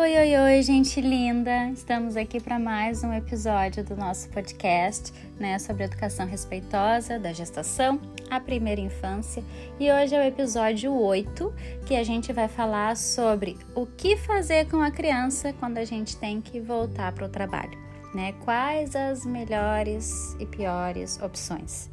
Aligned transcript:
Oi, 0.00 0.16
oi, 0.16 0.34
oi, 0.34 0.62
gente 0.62 0.98
linda! 0.98 1.68
Estamos 1.74 2.16
aqui 2.16 2.40
para 2.40 2.58
mais 2.58 3.04
um 3.04 3.12
episódio 3.12 3.84
do 3.84 3.94
nosso 3.94 4.30
podcast, 4.30 5.12
né, 5.38 5.58
sobre 5.58 5.84
educação 5.84 6.26
respeitosa 6.26 7.18
da 7.18 7.34
gestação 7.34 8.00
à 8.30 8.40
primeira 8.40 8.80
infância. 8.80 9.44
E 9.78 9.92
hoje 9.92 10.14
é 10.14 10.18
o 10.18 10.22
episódio 10.22 10.90
8, 10.90 11.52
que 11.84 11.94
a 11.94 12.02
gente 12.02 12.32
vai 12.32 12.48
falar 12.48 12.96
sobre 12.96 13.58
o 13.74 13.84
que 13.84 14.16
fazer 14.16 14.70
com 14.70 14.80
a 14.80 14.90
criança 14.90 15.52
quando 15.60 15.76
a 15.76 15.84
gente 15.84 16.16
tem 16.16 16.40
que 16.40 16.58
voltar 16.60 17.12
para 17.12 17.26
o 17.26 17.28
trabalho, 17.28 17.78
né? 18.14 18.32
Quais 18.42 18.96
as 18.96 19.26
melhores 19.26 20.34
e 20.40 20.46
piores 20.46 21.20
opções. 21.20 21.90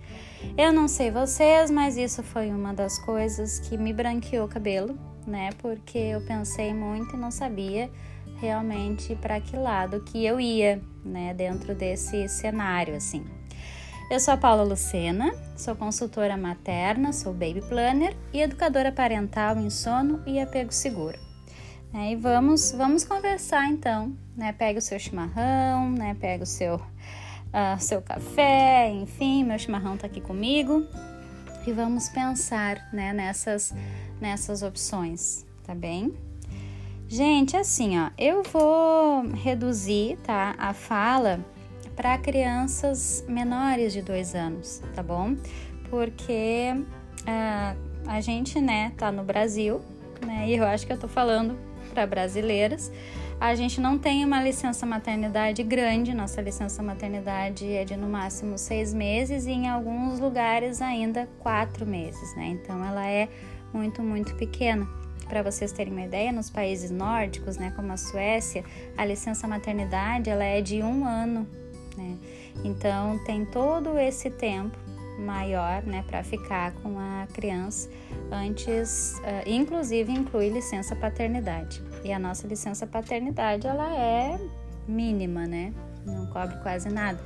Eu 0.58 0.72
não 0.72 0.88
sei 0.88 1.12
vocês, 1.12 1.70
mas 1.70 1.98
isso 1.98 2.24
foi 2.24 2.52
uma 2.52 2.74
das 2.74 2.98
coisas 3.00 3.60
que 3.60 3.78
me 3.78 3.92
branqueou 3.92 4.46
o 4.46 4.50
cabelo 4.50 4.98
né? 5.28 5.50
Porque 5.60 5.98
eu 5.98 6.22
pensei 6.22 6.74
muito 6.74 7.16
e 7.16 7.20
não 7.20 7.30
sabia 7.30 7.90
realmente 8.40 9.16
para 9.16 9.40
que 9.42 9.56
lado 9.58 10.02
que 10.02 10.26
eu 10.26 10.40
ia, 10.40 10.82
né, 11.04 11.34
dentro 11.34 11.76
desse 11.76 12.28
cenário 12.30 12.96
assim. 12.96 13.26
Eu 14.10 14.20
sou 14.20 14.34
a 14.34 14.38
Paula 14.38 14.64
Lucena, 14.64 15.34
sou 15.58 15.76
consultora 15.76 16.38
materna, 16.38 17.12
sou 17.12 17.34
baby 17.34 17.62
planner 17.68 18.16
e 18.32 18.42
educadora 18.42 18.92
parental 18.92 19.58
em 19.58 19.70
sono 19.70 20.22
e 20.26 20.40
apego 20.40 20.72
seguro. 20.72 21.20
É, 21.94 22.12
e 22.12 22.16
vamos, 22.16 22.72
vamos 22.72 23.04
conversar 23.04 23.68
então, 23.70 24.16
né? 24.36 24.54
Pega 24.54 24.80
o 24.80 24.82
seu 24.82 25.00
chimarrão, 25.00 25.90
né? 25.90 26.16
Pega 26.20 26.44
o 26.44 26.48
seu, 26.48 26.76
uh, 26.76 27.80
seu 27.80 28.02
café, 28.02 28.90
enfim, 28.92 29.44
meu 29.44 29.58
chimarrão 29.60 29.98
tá 29.98 30.08
aqui 30.08 30.22
comigo 30.22 30.88
e 31.68 31.74
vamos 31.74 32.08
pensar, 32.08 32.88
né? 32.94 33.12
Nessas 33.12 33.76
nessas 34.22 34.64
opções, 34.64 35.46
tá 35.64 35.76
bem? 35.76 36.14
Gente, 37.10 37.56
assim, 37.56 38.00
ó, 38.00 38.10
eu 38.18 38.42
vou 38.42 39.28
reduzir, 39.30 40.18
tá, 40.24 40.56
a 40.58 40.74
fala 40.74 41.40
para 41.96 42.18
crianças 42.18 43.24
menores 43.28 43.94
de 43.94 44.02
dois 44.02 44.34
anos, 44.34 44.82
tá 44.96 45.04
bom? 45.04 45.36
Porque 45.90 46.72
uh, 46.74 47.78
a 48.08 48.22
gente, 48.22 48.60
né, 48.60 48.94
tá 48.98 49.12
no 49.12 49.24
Brasil, 49.24 49.82
né, 50.26 50.48
e 50.48 50.56
eu 50.56 50.66
acho 50.66 50.88
que 50.88 50.94
eu 50.94 50.98
tô 50.98 51.08
falando 51.08 51.58
para 51.94 52.08
brasileiras. 52.08 52.92
A 53.40 53.54
gente 53.54 53.80
não 53.80 54.00
tem 54.00 54.26
uma 54.26 54.42
licença 54.42 54.84
maternidade 54.84 55.62
grande, 55.62 56.12
nossa 56.12 56.42
licença 56.42 56.82
maternidade 56.82 57.72
é 57.72 57.86
de 57.86 57.96
no 57.96 58.08
máximo 58.08 58.58
seis 58.58 58.96
meses 58.96 59.46
e 59.46 59.52
em 59.52 59.70
alguns 59.70 60.20
lugares 60.20 60.82
ainda 60.82 61.30
quatro 61.40 61.86
meses, 61.86 62.36
né? 62.36 62.48
Então 62.48 62.84
ela 62.84 63.08
é 63.08 63.30
muito, 63.72 64.02
muito 64.02 64.34
pequena. 64.36 64.88
Para 65.30 65.44
vocês 65.44 65.72
terem 65.72 65.94
uma 65.94 66.04
ideia, 66.04 66.32
nos 66.32 66.50
países 66.50 66.90
nórdicos, 66.90 67.58
né, 67.58 67.72
como 67.76 67.92
a 67.92 67.98
Suécia, 67.98 68.64
a 68.98 69.06
licença 69.06 69.48
maternidade 69.48 70.32
ela 70.32 70.44
é 70.44 70.60
de 70.60 70.82
um 70.82 71.06
ano, 71.06 71.48
né? 71.96 72.18
Então 72.64 73.20
tem 73.24 73.46
todo 73.46 74.00
esse 74.00 74.32
tempo 74.32 74.76
maior, 75.20 75.84
né, 75.84 76.04
para 76.08 76.24
ficar 76.24 76.72
com 76.74 76.98
a 76.98 77.28
criança 77.34 77.88
antes, 78.32 79.20
uh, 79.20 79.48
inclusive 79.48 80.12
inclui 80.12 80.50
licença 80.50 80.96
paternidade. 80.96 81.87
E 82.04 82.12
a 82.12 82.20
nossa 82.20 82.48
licença 82.48 82.86
paternidade 82.86 83.68
ela 83.68 83.94
é 83.96 84.40
mínima, 84.88 85.46
né? 85.46 85.74
Não 86.06 86.26
cobre 86.28 86.58
quase 86.58 86.90
nada. 86.90 87.20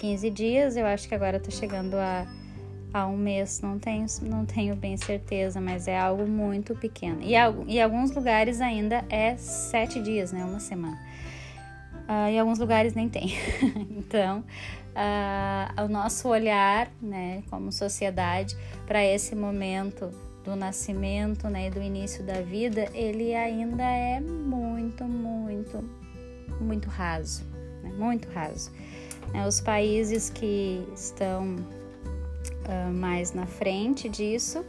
15 0.00 0.30
dias, 0.30 0.76
eu 0.76 0.86
acho 0.86 1.08
que 1.08 1.14
agora 1.14 1.38
está 1.38 1.50
chegando 1.50 1.94
a 1.94 2.26
a 2.92 3.06
um 3.06 3.16
mês, 3.16 3.60
não 3.60 3.78
tenho, 3.78 4.06
não 4.22 4.46
tenho 4.46 4.74
bem 4.74 4.96
certeza, 4.96 5.60
mas 5.60 5.86
é 5.86 5.98
algo 5.98 6.26
muito 6.26 6.74
pequeno. 6.74 7.20
E, 7.22 7.34
em 7.34 7.82
alguns 7.82 8.10
lugares 8.12 8.60
ainda 8.60 9.04
é 9.10 9.36
sete 9.36 10.00
dias, 10.00 10.32
né? 10.32 10.44
Uma 10.44 10.60
semana. 10.60 10.98
Uh, 12.08 12.28
em 12.30 12.40
alguns 12.40 12.58
lugares 12.58 12.94
nem 12.94 13.08
tem. 13.08 13.34
então, 13.90 14.42
uh, 14.96 15.84
o 15.84 15.88
nosso 15.88 16.28
olhar, 16.28 16.90
né, 17.02 17.42
como 17.50 17.70
sociedade, 17.70 18.56
para 18.86 19.04
esse 19.04 19.34
momento 19.34 20.10
do 20.48 20.56
nascimento, 20.56 21.48
né, 21.48 21.66
e 21.66 21.70
do 21.70 21.82
início 21.82 22.24
da 22.24 22.40
vida, 22.40 22.88
ele 22.94 23.34
ainda 23.34 23.82
é 23.82 24.18
muito, 24.18 25.04
muito, 25.04 25.84
muito 26.58 26.88
raso, 26.88 27.44
né, 27.82 27.92
muito 27.98 28.28
raso. 28.30 28.72
Né, 29.32 29.46
os 29.46 29.60
países 29.60 30.30
que 30.30 30.82
estão 30.94 31.56
uh, 31.56 32.92
mais 32.94 33.34
na 33.34 33.44
frente 33.44 34.08
disso, 34.08 34.64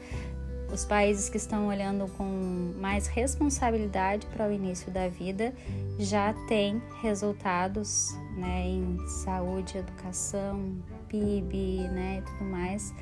os 0.72 0.84
países 0.84 1.30
que 1.30 1.38
estão 1.38 1.68
olhando 1.68 2.08
com 2.12 2.74
mais 2.80 3.08
responsabilidade 3.08 4.28
para 4.28 4.50
o 4.50 4.52
início 4.52 4.92
da 4.92 5.08
vida 5.08 5.54
já 5.98 6.34
têm 6.48 6.82
resultados 7.02 8.10
né, 8.36 8.68
em 8.68 8.98
saúde, 9.24 9.78
educação, 9.78 10.76
PIB 11.08 11.88
né, 11.88 12.20
e 12.20 12.22
tudo 12.22 12.46
mais 12.52 12.94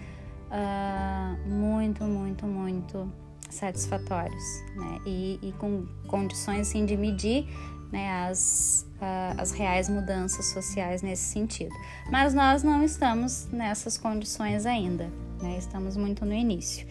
uh, 0.52 1.50
muito, 1.50 2.04
muito, 2.04 2.46
muito 2.46 3.12
satisfatórios 3.50 4.44
né, 4.76 5.00
e, 5.06 5.40
e 5.42 5.52
com 5.54 5.86
condições 6.08 6.68
assim, 6.68 6.86
de 6.86 6.98
medir 6.98 7.48
né, 7.92 8.28
as, 8.28 8.86
uh, 8.98 9.40
as 9.40 9.52
reais 9.52 9.90
mudanças 9.90 10.48
sociais 10.48 11.02
nesse 11.02 11.24
sentido. 11.24 11.74
Mas 12.12 12.34
nós 12.34 12.64
não 12.64 12.84
estamos 12.84 13.48
nessas 13.52 13.98
condições 13.98 14.66
ainda, 14.66 15.10
né, 15.42 15.58
estamos 15.58 15.96
muito 15.96 16.26
no 16.26 16.34
início. 16.34 16.88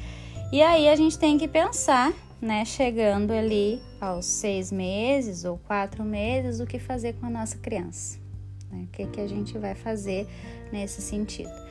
E 0.52 0.62
aí 0.62 0.88
a 0.88 0.96
gente 0.96 1.18
tem 1.18 1.36
que 1.36 1.48
pensar, 1.48 2.12
né, 2.40 2.64
chegando 2.64 3.32
ali 3.32 3.80
aos 4.00 4.24
seis 4.24 4.70
meses 4.70 5.44
ou 5.44 5.58
quatro 5.58 6.04
meses, 6.04 6.60
o 6.60 6.66
que 6.66 6.78
fazer 6.78 7.14
com 7.14 7.26
a 7.26 7.30
nossa 7.30 7.58
criança. 7.58 8.18
Né, 8.70 8.84
o 8.84 8.86
que, 8.88 9.06
que 9.06 9.20
a 9.20 9.26
gente 9.26 9.58
vai 9.58 9.74
fazer 9.74 10.26
nesse 10.72 11.02
sentido. 11.02 11.66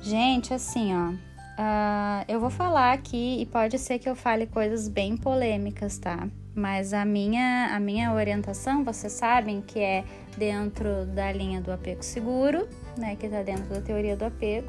Gente, 0.00 0.54
assim, 0.54 0.94
ó, 0.96 1.12
uh, 1.58 2.24
eu 2.28 2.40
vou 2.40 2.50
falar 2.50 2.92
aqui 2.92 3.40
e 3.40 3.46
pode 3.46 3.78
ser 3.78 3.98
que 3.98 4.08
eu 4.08 4.14
fale 4.14 4.46
coisas 4.46 4.88
bem 4.88 5.16
polêmicas, 5.16 5.98
tá? 5.98 6.28
Mas 6.54 6.92
a 6.92 7.04
minha, 7.04 7.70
a 7.74 7.80
minha 7.80 8.12
orientação, 8.12 8.84
vocês 8.84 9.12
sabem 9.12 9.60
que 9.60 9.78
é 9.78 10.04
dentro 10.36 11.06
da 11.06 11.32
linha 11.32 11.60
do 11.60 11.70
apego 11.70 12.02
seguro, 12.02 12.68
né, 12.96 13.16
que 13.16 13.26
está 13.26 13.42
dentro 13.42 13.66
da 13.66 13.80
teoria 13.80 14.16
do 14.16 14.24
apego. 14.24 14.68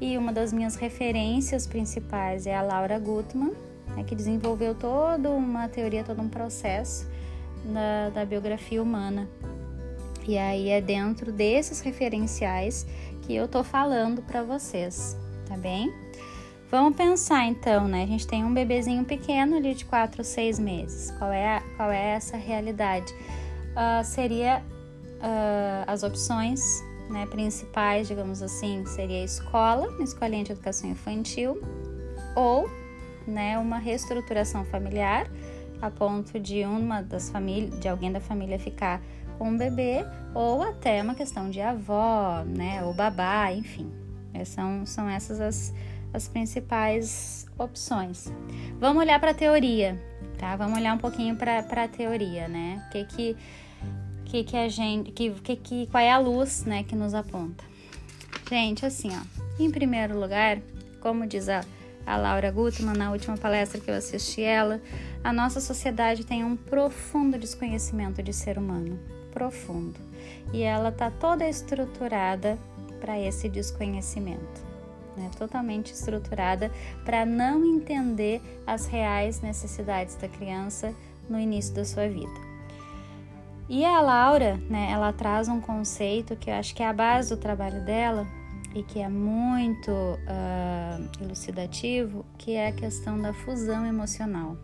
E 0.00 0.18
uma 0.18 0.32
das 0.32 0.52
minhas 0.52 0.76
referências 0.76 1.66
principais 1.66 2.46
é 2.46 2.54
a 2.54 2.62
Laura 2.62 2.98
Gutman, 2.98 3.52
né, 3.96 4.04
que 4.04 4.14
desenvolveu 4.14 4.74
toda 4.74 5.30
uma 5.30 5.68
teoria, 5.68 6.02
todo 6.02 6.20
um 6.20 6.28
processo 6.28 7.08
da, 7.64 8.10
da 8.10 8.24
biografia 8.24 8.82
humana. 8.82 9.28
E 10.26 10.36
aí 10.36 10.68
é 10.68 10.80
dentro 10.80 11.32
desses 11.32 11.80
referenciais 11.80 12.86
que 13.22 13.34
eu 13.34 13.48
tô 13.48 13.62
falando 13.62 14.22
para 14.22 14.42
vocês, 14.42 15.16
tá 15.46 15.56
bem? 15.56 15.92
Vamos 16.70 16.94
pensar 16.94 17.46
então, 17.46 17.88
né? 17.88 18.04
A 18.04 18.06
gente 18.06 18.28
tem 18.28 18.44
um 18.44 18.54
bebezinho 18.54 19.04
pequeno 19.04 19.56
ali 19.56 19.74
de 19.74 19.84
4 19.84 20.20
ou 20.20 20.24
6 20.24 20.60
meses. 20.60 21.10
Qual 21.18 21.32
é, 21.32 21.56
a, 21.56 21.62
qual 21.76 21.90
é 21.90 22.10
essa 22.10 22.36
realidade? 22.36 23.12
Uh, 23.72 24.04
seria 24.04 24.62
uh, 25.16 25.84
as 25.88 26.04
opções 26.04 26.60
né, 27.08 27.26
principais, 27.26 28.06
digamos 28.06 28.40
assim, 28.40 28.86
seria 28.86 29.24
escola, 29.24 29.88
uma 29.88 30.04
escolinha 30.04 30.44
de 30.44 30.52
educação 30.52 30.88
infantil, 30.88 31.60
ou 32.36 32.70
né, 33.26 33.58
uma 33.58 33.78
reestruturação 33.78 34.64
familiar, 34.64 35.28
a 35.82 35.90
ponto 35.90 36.38
de 36.38 36.64
uma 36.64 37.02
das 37.02 37.30
famílias, 37.30 37.80
de 37.80 37.88
alguém 37.88 38.12
da 38.12 38.20
família 38.20 38.60
ficar 38.60 39.02
com 39.38 39.52
o 39.52 39.58
bebê, 39.58 40.04
ou 40.32 40.62
até 40.62 41.02
uma 41.02 41.16
questão 41.16 41.50
de 41.50 41.60
avó, 41.60 42.44
né, 42.46 42.84
ou 42.84 42.94
babá, 42.94 43.52
enfim. 43.52 43.90
São, 44.44 44.86
são 44.86 45.08
essas 45.08 45.40
as 45.40 45.74
as 46.12 46.28
principais 46.28 47.46
opções. 47.58 48.32
Vamos 48.78 49.02
olhar 49.02 49.20
para 49.20 49.30
a 49.30 49.34
teoria, 49.34 50.00
tá? 50.38 50.56
Vamos 50.56 50.78
olhar 50.78 50.94
um 50.94 50.98
pouquinho 50.98 51.36
para 51.36 51.58
a 51.60 51.88
teoria, 51.88 52.48
né? 52.48 52.84
O 52.86 52.92
que 52.92 53.04
que, 53.04 53.36
que, 54.24 54.44
que 54.44 54.56
a 54.56 54.68
gente, 54.68 55.12
que, 55.12 55.30
que, 55.30 55.56
que, 55.56 55.86
qual 55.86 56.02
é 56.02 56.10
a 56.10 56.18
luz, 56.18 56.64
né, 56.64 56.82
que 56.82 56.96
nos 56.96 57.14
aponta? 57.14 57.64
Gente, 58.48 58.84
assim, 58.84 59.10
ó, 59.10 59.62
em 59.62 59.70
primeiro 59.70 60.18
lugar, 60.18 60.58
como 61.00 61.26
diz 61.26 61.48
a, 61.48 61.64
a 62.06 62.16
Laura 62.16 62.50
Gutman 62.50 62.96
na 62.96 63.12
última 63.12 63.36
palestra 63.36 63.80
que 63.80 63.90
eu 63.90 63.94
assisti 63.94 64.42
ela, 64.42 64.80
a 65.22 65.32
nossa 65.32 65.60
sociedade 65.60 66.24
tem 66.24 66.44
um 66.44 66.56
profundo 66.56 67.38
desconhecimento 67.38 68.22
de 68.22 68.32
ser 68.32 68.58
humano, 68.58 68.98
profundo, 69.32 70.00
e 70.52 70.62
ela 70.62 70.90
tá 70.90 71.10
toda 71.10 71.48
estruturada 71.48 72.58
para 73.00 73.18
esse 73.20 73.48
desconhecimento 73.48 74.69
né, 75.16 75.30
totalmente 75.36 75.92
estruturada 75.92 76.70
para 77.04 77.24
não 77.24 77.64
entender 77.64 78.40
as 78.66 78.86
reais 78.86 79.40
necessidades 79.40 80.14
da 80.16 80.28
criança 80.28 80.94
no 81.28 81.38
início 81.38 81.74
da 81.74 81.84
sua 81.84 82.08
vida. 82.08 82.50
E 83.68 83.84
a 83.84 84.00
Laura, 84.00 84.56
né, 84.68 84.90
ela 84.90 85.12
traz 85.12 85.48
um 85.48 85.60
conceito 85.60 86.36
que 86.36 86.50
eu 86.50 86.54
acho 86.54 86.74
que 86.74 86.82
é 86.82 86.88
a 86.88 86.92
base 86.92 87.30
do 87.30 87.36
trabalho 87.36 87.84
dela 87.84 88.26
e 88.74 88.82
que 88.82 89.00
é 89.00 89.08
muito 89.08 89.90
uh, 89.90 91.22
elucidativo, 91.22 92.24
que 92.36 92.52
é 92.52 92.68
a 92.68 92.72
questão 92.72 93.20
da 93.20 93.32
fusão 93.32 93.86
emocional. 93.86 94.56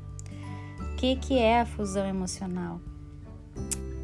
O 0.81 0.97
que, 0.97 1.17
que 1.17 1.39
é 1.39 1.61
a 1.61 1.67
fusão 1.67 2.07
emocional? 2.07 2.81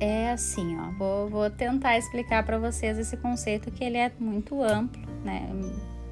é 0.03 0.33
assim, 0.33 0.77
ó, 0.81 0.91
vou, 0.99 1.29
vou 1.29 1.49
tentar 1.49 1.97
explicar 1.97 2.45
para 2.45 2.59
vocês 2.59 2.99
esse 2.99 3.17
conceito 3.17 3.71
que 3.71 3.85
ele 3.85 3.97
é 3.97 4.11
muito 4.19 4.61
amplo, 4.61 5.01
né? 5.25 5.49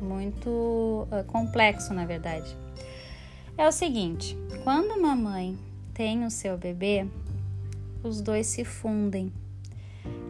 Muito 0.01 1.07
uh, 1.11 1.25
complexo, 1.27 1.93
na 1.93 2.05
verdade. 2.05 2.57
É 3.57 3.67
o 3.69 3.73
seguinte, 3.73 4.37
quando 4.65 4.93
uma 4.93 5.15
mãe 5.15 5.59
tem 5.93 6.25
o 6.25 6.31
seu 6.31 6.57
bebê, 6.57 7.07
os 8.03 8.21
dois 8.21 8.47
se 8.47 8.65
fundem, 8.65 9.33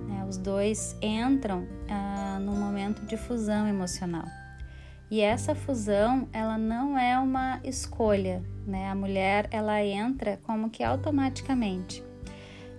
né? 0.09 0.27
os 0.29 0.37
dois 0.37 0.97
entram 1.01 1.61
uh, 1.61 2.41
num 2.41 2.57
momento 2.57 3.07
de 3.07 3.17
fusão 3.17 3.69
emocional. 3.69 4.25
E 5.11 5.21
essa 5.21 5.55
fusão, 5.55 6.29
ela 6.33 6.57
não 6.57 6.97
é 6.97 7.19
uma 7.19 7.61
escolha, 7.65 8.43
né? 8.65 8.89
A 8.89 8.95
mulher, 8.95 9.49
ela 9.51 9.83
entra 9.83 10.39
como 10.45 10.71
que 10.71 10.85
automaticamente 10.85 12.05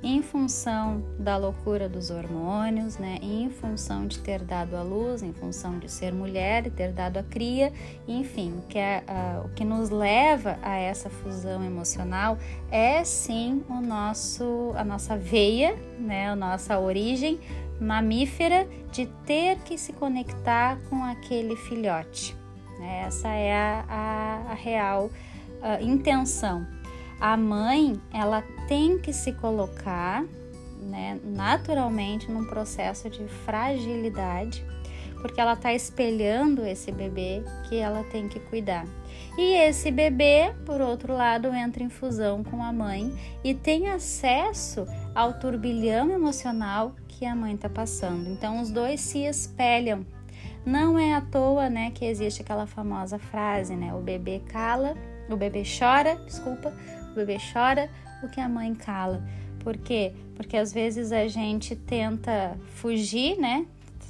em 0.03 0.21
função 0.21 1.03
da 1.19 1.37
loucura 1.37 1.87
dos 1.87 2.09
hormônios, 2.09 2.97
né? 2.97 3.19
Em 3.21 3.49
função 3.49 4.07
de 4.07 4.19
ter 4.19 4.41
dado 4.41 4.75
a 4.75 4.81
luz, 4.81 5.21
em 5.21 5.31
função 5.31 5.77
de 5.77 5.89
ser 5.91 6.11
mulher 6.11 6.65
e 6.65 6.71
ter 6.71 6.91
dado 6.91 7.17
a 7.17 7.23
cria, 7.23 7.71
enfim, 8.07 8.63
que 8.67 8.79
é, 8.79 9.03
uh, 9.07 9.45
o 9.45 9.49
que 9.49 9.63
nos 9.63 9.89
leva 9.89 10.57
a 10.63 10.75
essa 10.75 11.09
fusão 11.09 11.63
emocional 11.63 12.37
é 12.71 13.03
sim 13.03 13.63
o 13.69 13.79
nosso, 13.79 14.71
a 14.75 14.83
nossa 14.83 15.15
veia, 15.15 15.75
né? 15.99 16.29
A 16.29 16.35
nossa 16.35 16.79
origem 16.79 17.39
mamífera 17.79 18.67
de 18.91 19.07
ter 19.25 19.57
que 19.59 19.77
se 19.77 19.93
conectar 19.93 20.77
com 20.89 21.03
aquele 21.03 21.55
filhote. 21.55 22.35
Né? 22.79 23.03
Essa 23.05 23.29
é 23.29 23.55
a, 23.55 23.85
a, 23.87 24.51
a 24.51 24.53
real 24.53 25.05
uh, 25.05 25.83
intenção 25.83 26.65
a 27.21 27.37
mãe 27.37 28.01
ela 28.11 28.43
tem 28.67 28.97
que 28.97 29.13
se 29.13 29.31
colocar 29.33 30.25
né, 30.81 31.19
naturalmente 31.23 32.31
num 32.31 32.45
processo 32.45 33.07
de 33.11 33.23
fragilidade, 33.27 34.65
porque 35.21 35.39
ela 35.39 35.53
está 35.53 35.71
espelhando 35.71 36.65
esse 36.65 36.91
bebê 36.91 37.43
que 37.69 37.77
ela 37.77 38.03
tem 38.05 38.27
que 38.27 38.39
cuidar. 38.39 38.87
E 39.37 39.53
esse 39.53 39.91
bebê, 39.91 40.51
por 40.65 40.81
outro 40.81 41.13
lado, 41.13 41.47
entra 41.53 41.83
em 41.83 41.89
fusão 41.89 42.43
com 42.43 42.63
a 42.63 42.73
mãe 42.73 43.15
e 43.43 43.53
tem 43.53 43.87
acesso 43.87 44.87
ao 45.13 45.33
turbilhão 45.33 46.09
emocional 46.11 46.95
que 47.07 47.23
a 47.23 47.35
mãe 47.35 47.53
está 47.53 47.69
passando. 47.69 48.29
Então, 48.29 48.59
os 48.59 48.71
dois 48.71 48.99
se 48.99 49.19
espelham. 49.19 50.03
Não 50.65 50.97
é 50.97 51.13
à 51.13 51.21
toa, 51.21 51.69
né, 51.69 51.91
que 51.91 52.03
existe 52.03 52.41
aquela 52.41 52.65
famosa 52.65 53.19
frase, 53.19 53.75
né, 53.75 53.93
o 53.93 53.99
bebê 53.99 54.41
cala, 54.47 54.95
o 55.29 55.35
bebê 55.35 55.63
chora, 55.63 56.15
desculpa, 56.25 56.73
o 57.11 57.15
bebê 57.15 57.37
chora, 57.53 57.89
o 58.23 58.29
que 58.29 58.39
a 58.39 58.49
mãe 58.49 58.73
cala. 58.73 59.21
Por 59.59 59.77
quê? 59.77 60.13
Porque 60.35 60.57
às 60.57 60.73
vezes 60.73 61.11
a 61.11 61.27
gente 61.27 61.75
tenta 61.75 62.57
fugir, 62.75 63.37
né? 63.37 63.65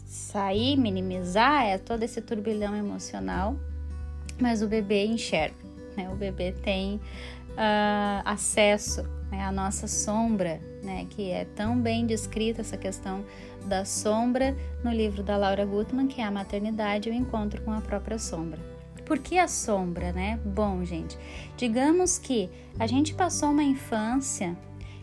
Sair, 0.05 0.77
minimizar, 0.77 1.65
é 1.65 1.77
todo 1.77 2.03
esse 2.03 2.21
turbilhão 2.21 2.75
emocional, 2.75 3.55
mas 4.39 4.61
o 4.61 4.67
bebê 4.67 5.05
enxerga, 5.05 5.55
né? 5.95 6.09
O 6.09 6.15
bebê 6.15 6.51
tem 6.51 6.95
uh, 6.95 8.21
acesso 8.23 9.03
né, 9.29 9.43
à 9.43 9.51
nossa 9.51 9.87
sombra, 9.87 10.59
né? 10.83 11.05
Que 11.09 11.31
é 11.31 11.45
tão 11.45 11.79
bem 11.79 12.05
descrita 12.05 12.61
essa 12.61 12.77
questão 12.77 13.25
da 13.65 13.85
sombra 13.85 14.55
no 14.83 14.91
livro 14.91 15.21
da 15.23 15.37
Laura 15.37 15.65
Gutman, 15.65 16.07
que 16.07 16.21
é 16.21 16.23
a 16.23 16.31
maternidade 16.31 17.09
e 17.09 17.11
o 17.11 17.15
encontro 17.15 17.61
com 17.61 17.71
a 17.71 17.81
própria 17.81 18.17
sombra. 18.17 18.70
Por 19.11 19.19
que 19.19 19.37
a 19.37 19.45
sombra, 19.45 20.13
né? 20.13 20.39
Bom, 20.45 20.85
gente, 20.85 21.17
digamos 21.57 22.17
que 22.17 22.49
a 22.79 22.87
gente 22.87 23.13
passou 23.13 23.51
uma 23.51 23.61
infância 23.61 24.57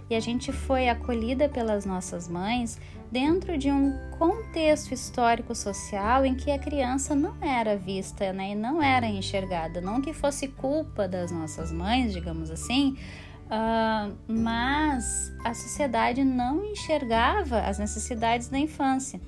e 0.08 0.14
a 0.14 0.20
gente 0.20 0.50
foi 0.50 0.88
acolhida 0.88 1.46
pelas 1.46 1.84
nossas 1.84 2.26
mães 2.26 2.80
dentro 3.12 3.58
de 3.58 3.70
um 3.70 3.92
contexto 4.18 4.94
histórico 4.94 5.54
social 5.54 6.24
em 6.24 6.34
que 6.34 6.50
a 6.50 6.58
criança 6.58 7.14
não 7.14 7.36
era 7.42 7.76
vista 7.76 8.32
né, 8.32 8.52
e 8.52 8.54
não 8.54 8.82
era 8.82 9.06
enxergada. 9.06 9.78
Não 9.78 10.00
que 10.00 10.14
fosse 10.14 10.48
culpa 10.48 11.06
das 11.06 11.30
nossas 11.30 11.70
mães, 11.70 12.10
digamos 12.14 12.50
assim, 12.50 12.96
uh, 13.44 14.16
mas 14.26 15.30
a 15.44 15.52
sociedade 15.52 16.24
não 16.24 16.64
enxergava 16.64 17.60
as 17.60 17.78
necessidades 17.78 18.48
da 18.48 18.58
infância. 18.58 19.20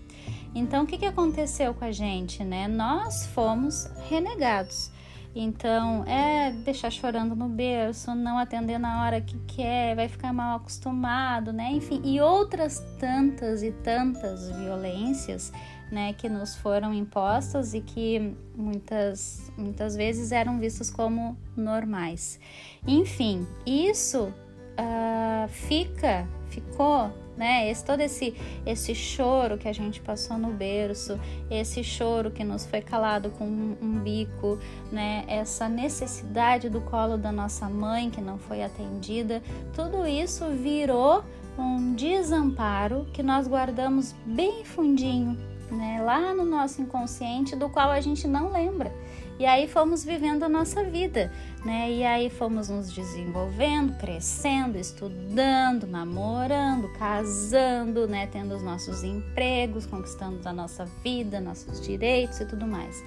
Então, 0.54 0.84
o 0.84 0.86
que, 0.86 0.98
que 0.98 1.06
aconteceu 1.06 1.72
com 1.72 1.84
a 1.84 1.92
gente, 1.92 2.42
né? 2.42 2.66
Nós 2.66 3.26
fomos 3.26 3.88
renegados. 4.08 4.90
Então, 5.34 6.04
é 6.06 6.50
deixar 6.50 6.90
chorando 6.90 7.36
no 7.36 7.48
berço, 7.48 8.14
não 8.16 8.36
atender 8.36 8.78
na 8.78 9.04
hora 9.04 9.20
que 9.20 9.38
quer, 9.46 9.94
vai 9.94 10.08
ficar 10.08 10.32
mal 10.32 10.56
acostumado, 10.56 11.52
né? 11.52 11.70
Enfim, 11.70 12.02
e 12.04 12.20
outras 12.20 12.80
tantas 12.98 13.62
e 13.62 13.70
tantas 13.70 14.50
violências, 14.50 15.52
né, 15.90 16.12
que 16.12 16.28
nos 16.28 16.56
foram 16.56 16.94
impostas 16.94 17.74
e 17.74 17.80
que 17.80 18.34
muitas, 18.56 19.52
muitas 19.56 19.96
vezes 19.96 20.30
eram 20.32 20.58
vistas 20.58 20.90
como 20.90 21.36
normais. 21.56 22.38
Enfim, 22.86 23.46
isso 23.66 24.32
uh, 24.78 25.48
fica, 25.48 26.28
ficou 26.48 27.12
né? 27.40 27.70
Esse, 27.70 27.82
todo 27.82 28.00
esse, 28.02 28.34
esse 28.66 28.94
choro 28.94 29.56
que 29.56 29.66
a 29.66 29.72
gente 29.72 29.98
passou 29.98 30.36
no 30.36 30.52
berço, 30.52 31.18
esse 31.50 31.82
choro 31.82 32.30
que 32.30 32.44
nos 32.44 32.66
foi 32.66 32.82
calado 32.82 33.30
com 33.30 33.46
um, 33.46 33.76
um 33.80 33.98
bico, 33.98 34.58
né? 34.92 35.24
Essa 35.26 35.66
necessidade 35.66 36.68
do 36.68 36.82
colo 36.82 37.16
da 37.16 37.32
nossa 37.32 37.66
mãe 37.66 38.10
que 38.10 38.20
não 38.20 38.36
foi 38.36 38.62
atendida, 38.62 39.42
tudo 39.72 40.06
isso 40.06 40.50
virou 40.50 41.24
um 41.58 41.94
desamparo 41.94 43.06
que 43.10 43.22
nós 43.22 43.48
guardamos 43.48 44.14
bem 44.26 44.62
fundinho, 44.62 45.38
né? 45.70 46.02
Lá 46.02 46.34
no 46.34 46.44
nosso 46.44 46.82
inconsciente, 46.82 47.56
do 47.56 47.70
qual 47.70 47.90
a 47.90 48.02
gente 48.02 48.28
não 48.28 48.52
lembra. 48.52 48.92
E 49.40 49.46
aí 49.46 49.66
fomos 49.66 50.04
vivendo 50.04 50.42
a 50.42 50.50
nossa 50.50 50.84
vida, 50.84 51.32
né? 51.64 51.90
E 51.90 52.04
aí 52.04 52.28
fomos 52.28 52.68
nos 52.68 52.92
desenvolvendo, 52.92 53.96
crescendo, 53.96 54.76
estudando, 54.76 55.86
namorando, 55.86 56.92
casando, 56.98 58.06
né? 58.06 58.26
Tendo 58.26 58.54
os 58.54 58.62
nossos 58.62 59.02
empregos, 59.02 59.86
conquistando 59.86 60.46
a 60.46 60.52
nossa 60.52 60.84
vida, 61.02 61.40
nossos 61.40 61.80
direitos 61.80 62.38
e 62.38 62.44
tudo 62.44 62.66
mais 62.66 63.02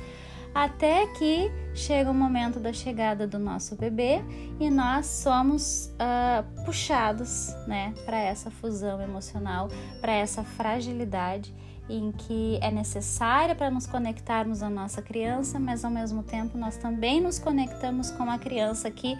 até 0.55 1.07
que 1.07 1.51
chega 1.73 2.11
o 2.11 2.13
momento 2.13 2.59
da 2.59 2.71
chegada 2.71 3.25
do 3.25 3.39
nosso 3.39 3.75
bebê 3.75 4.21
e 4.59 4.69
nós 4.69 5.07
somos 5.07 5.91
uh, 5.95 6.63
puxados, 6.63 7.55
né, 7.65 7.91
para 8.05 8.19
essa 8.19 8.51
fusão 8.51 9.01
emocional, 9.01 9.67
para 9.99 10.13
essa 10.13 10.43
fragilidade 10.43 11.51
em 11.89 12.11
que 12.11 12.57
é 12.61 12.71
necessária 12.71 13.53
para 13.53 13.69
nos 13.69 13.85
conectarmos 13.85 14.63
à 14.63 14.69
nossa 14.69 15.01
criança, 15.01 15.59
mas 15.59 15.83
ao 15.83 15.91
mesmo 15.91 16.23
tempo 16.23 16.57
nós 16.57 16.77
também 16.77 17.21
nos 17.21 17.39
conectamos 17.39 18.09
com 18.11 18.29
a 18.29 18.37
criança 18.37 18.89
que 18.89 19.17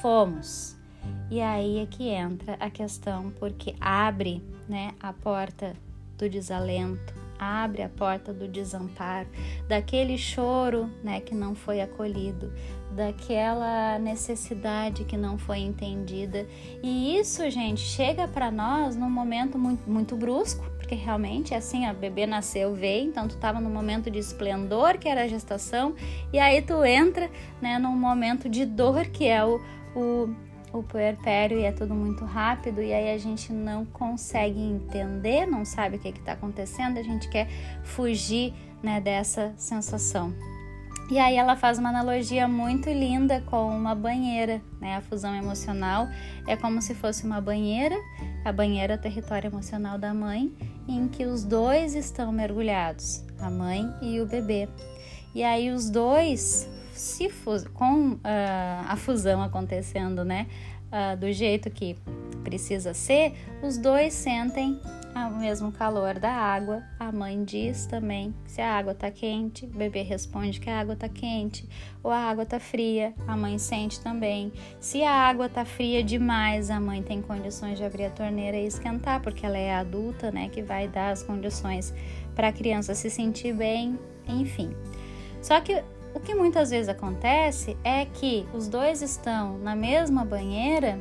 fomos. 0.00 0.76
E 1.30 1.40
aí 1.40 1.78
é 1.78 1.86
que 1.86 2.08
entra 2.08 2.54
a 2.60 2.70
questão, 2.70 3.32
porque 3.38 3.74
abre 3.80 4.42
né, 4.68 4.92
a 5.00 5.12
porta 5.12 5.74
do 6.16 6.28
desalento, 6.28 7.14
abre 7.38 7.82
a 7.82 7.88
porta 7.88 8.32
do 8.32 8.48
desamparo, 8.48 9.28
daquele 9.68 10.16
choro 10.16 10.90
né, 11.02 11.20
que 11.20 11.34
não 11.34 11.54
foi 11.54 11.80
acolhido, 11.80 12.52
daquela 12.92 13.98
necessidade 13.98 15.04
que 15.04 15.16
não 15.16 15.36
foi 15.36 15.58
entendida. 15.58 16.46
E 16.82 17.18
isso, 17.18 17.48
gente, 17.50 17.80
chega 17.80 18.26
para 18.26 18.50
nós 18.50 18.96
num 18.96 19.10
momento 19.10 19.58
muito, 19.58 19.88
muito 19.88 20.16
brusco, 20.16 20.64
porque 20.86 20.94
realmente 20.94 21.52
assim, 21.52 21.84
a 21.84 21.92
bebê 21.92 22.26
nasceu, 22.26 22.72
veio, 22.72 23.08
então 23.08 23.26
tu 23.26 23.36
tava 23.36 23.60
num 23.60 23.68
momento 23.68 24.08
de 24.08 24.20
esplendor, 24.20 24.98
que 24.98 25.08
era 25.08 25.24
a 25.24 25.26
gestação, 25.26 25.96
e 26.32 26.38
aí 26.38 26.62
tu 26.62 26.84
entra, 26.84 27.28
né, 27.60 27.76
num 27.76 27.96
momento 27.96 28.48
de 28.48 28.64
dor, 28.64 29.04
que 29.06 29.26
é 29.26 29.44
o, 29.44 29.60
o, 29.96 30.32
o 30.72 30.84
puerpério, 30.84 31.58
e 31.58 31.64
é 31.64 31.72
tudo 31.72 31.92
muito 31.92 32.24
rápido, 32.24 32.80
e 32.80 32.92
aí 32.94 33.12
a 33.12 33.18
gente 33.18 33.52
não 33.52 33.84
consegue 33.84 34.60
entender, 34.60 35.44
não 35.44 35.64
sabe 35.64 35.96
o 35.96 35.98
que 35.98 36.10
está 36.10 36.32
acontecendo, 36.32 36.98
a 36.98 37.02
gente 37.02 37.28
quer 37.28 37.48
fugir, 37.82 38.54
né, 38.80 39.00
dessa 39.00 39.52
sensação. 39.56 40.32
E 41.08 41.20
aí 41.20 41.36
ela 41.36 41.54
faz 41.54 41.78
uma 41.78 41.90
analogia 41.90 42.48
muito 42.48 42.90
linda 42.90 43.40
com 43.46 43.68
uma 43.68 43.94
banheira, 43.94 44.60
né? 44.80 44.96
A 44.96 45.00
fusão 45.00 45.34
emocional 45.34 46.08
é 46.48 46.56
como 46.56 46.82
se 46.82 46.94
fosse 46.94 47.24
uma 47.24 47.40
banheira, 47.40 47.96
a 48.44 48.50
banheira 48.50 48.94
é 48.94 48.96
o 48.96 49.00
território 49.00 49.46
emocional 49.46 49.98
da 49.98 50.12
mãe, 50.12 50.52
em 50.88 51.06
que 51.06 51.24
os 51.24 51.44
dois 51.44 51.94
estão 51.94 52.32
mergulhados, 52.32 53.24
a 53.38 53.48
mãe 53.48 53.88
e 54.02 54.20
o 54.20 54.26
bebê. 54.26 54.68
E 55.32 55.44
aí 55.44 55.70
os 55.70 55.88
dois 55.88 56.68
se 56.92 57.30
com 57.74 58.12
uh, 58.12 58.20
a 58.88 58.96
fusão 58.96 59.42
acontecendo, 59.42 60.24
né, 60.24 60.46
uh, 60.86 61.16
do 61.16 61.30
jeito 61.30 61.70
que 61.70 61.96
precisa 62.42 62.94
ser, 62.94 63.34
os 63.62 63.76
dois 63.78 64.14
sentem 64.14 64.80
o 65.24 65.38
mesmo 65.38 65.72
calor 65.72 66.18
da 66.18 66.30
água. 66.30 66.82
A 66.98 67.10
mãe 67.10 67.42
diz 67.42 67.86
também 67.86 68.34
se 68.46 68.60
a 68.60 68.76
água 68.76 68.92
está 68.92 69.10
quente, 69.10 69.64
o 69.64 69.68
bebê 69.68 70.02
responde 70.02 70.60
que 70.60 70.68
a 70.68 70.80
água 70.80 70.94
está 70.94 71.08
quente, 71.08 71.66
ou 72.02 72.10
a 72.10 72.18
água 72.18 72.42
está 72.42 72.60
fria, 72.60 73.14
a 73.26 73.36
mãe 73.36 73.58
sente 73.58 74.00
também. 74.00 74.52
Se 74.78 75.02
a 75.02 75.12
água 75.12 75.46
está 75.46 75.64
fria 75.64 76.02
demais, 76.02 76.70
a 76.70 76.78
mãe 76.78 77.02
tem 77.02 77.22
condições 77.22 77.78
de 77.78 77.84
abrir 77.84 78.04
a 78.04 78.10
torneira 78.10 78.56
e 78.56 78.66
esquentar, 78.66 79.22
porque 79.22 79.46
ela 79.46 79.56
é 79.56 79.74
adulta, 79.74 80.30
né, 80.30 80.48
que 80.48 80.62
vai 80.62 80.88
dar 80.88 81.10
as 81.10 81.22
condições 81.22 81.94
para 82.34 82.48
a 82.48 82.52
criança 82.52 82.94
se 82.94 83.08
sentir 83.08 83.54
bem, 83.54 83.98
enfim. 84.28 84.76
Só 85.40 85.60
que 85.60 85.82
o 86.14 86.20
que 86.20 86.34
muitas 86.34 86.70
vezes 86.70 86.88
acontece 86.88 87.76
é 87.84 88.04
que 88.06 88.46
os 88.52 88.68
dois 88.68 89.02
estão 89.02 89.58
na 89.58 89.76
mesma 89.76 90.24
banheira 90.24 90.98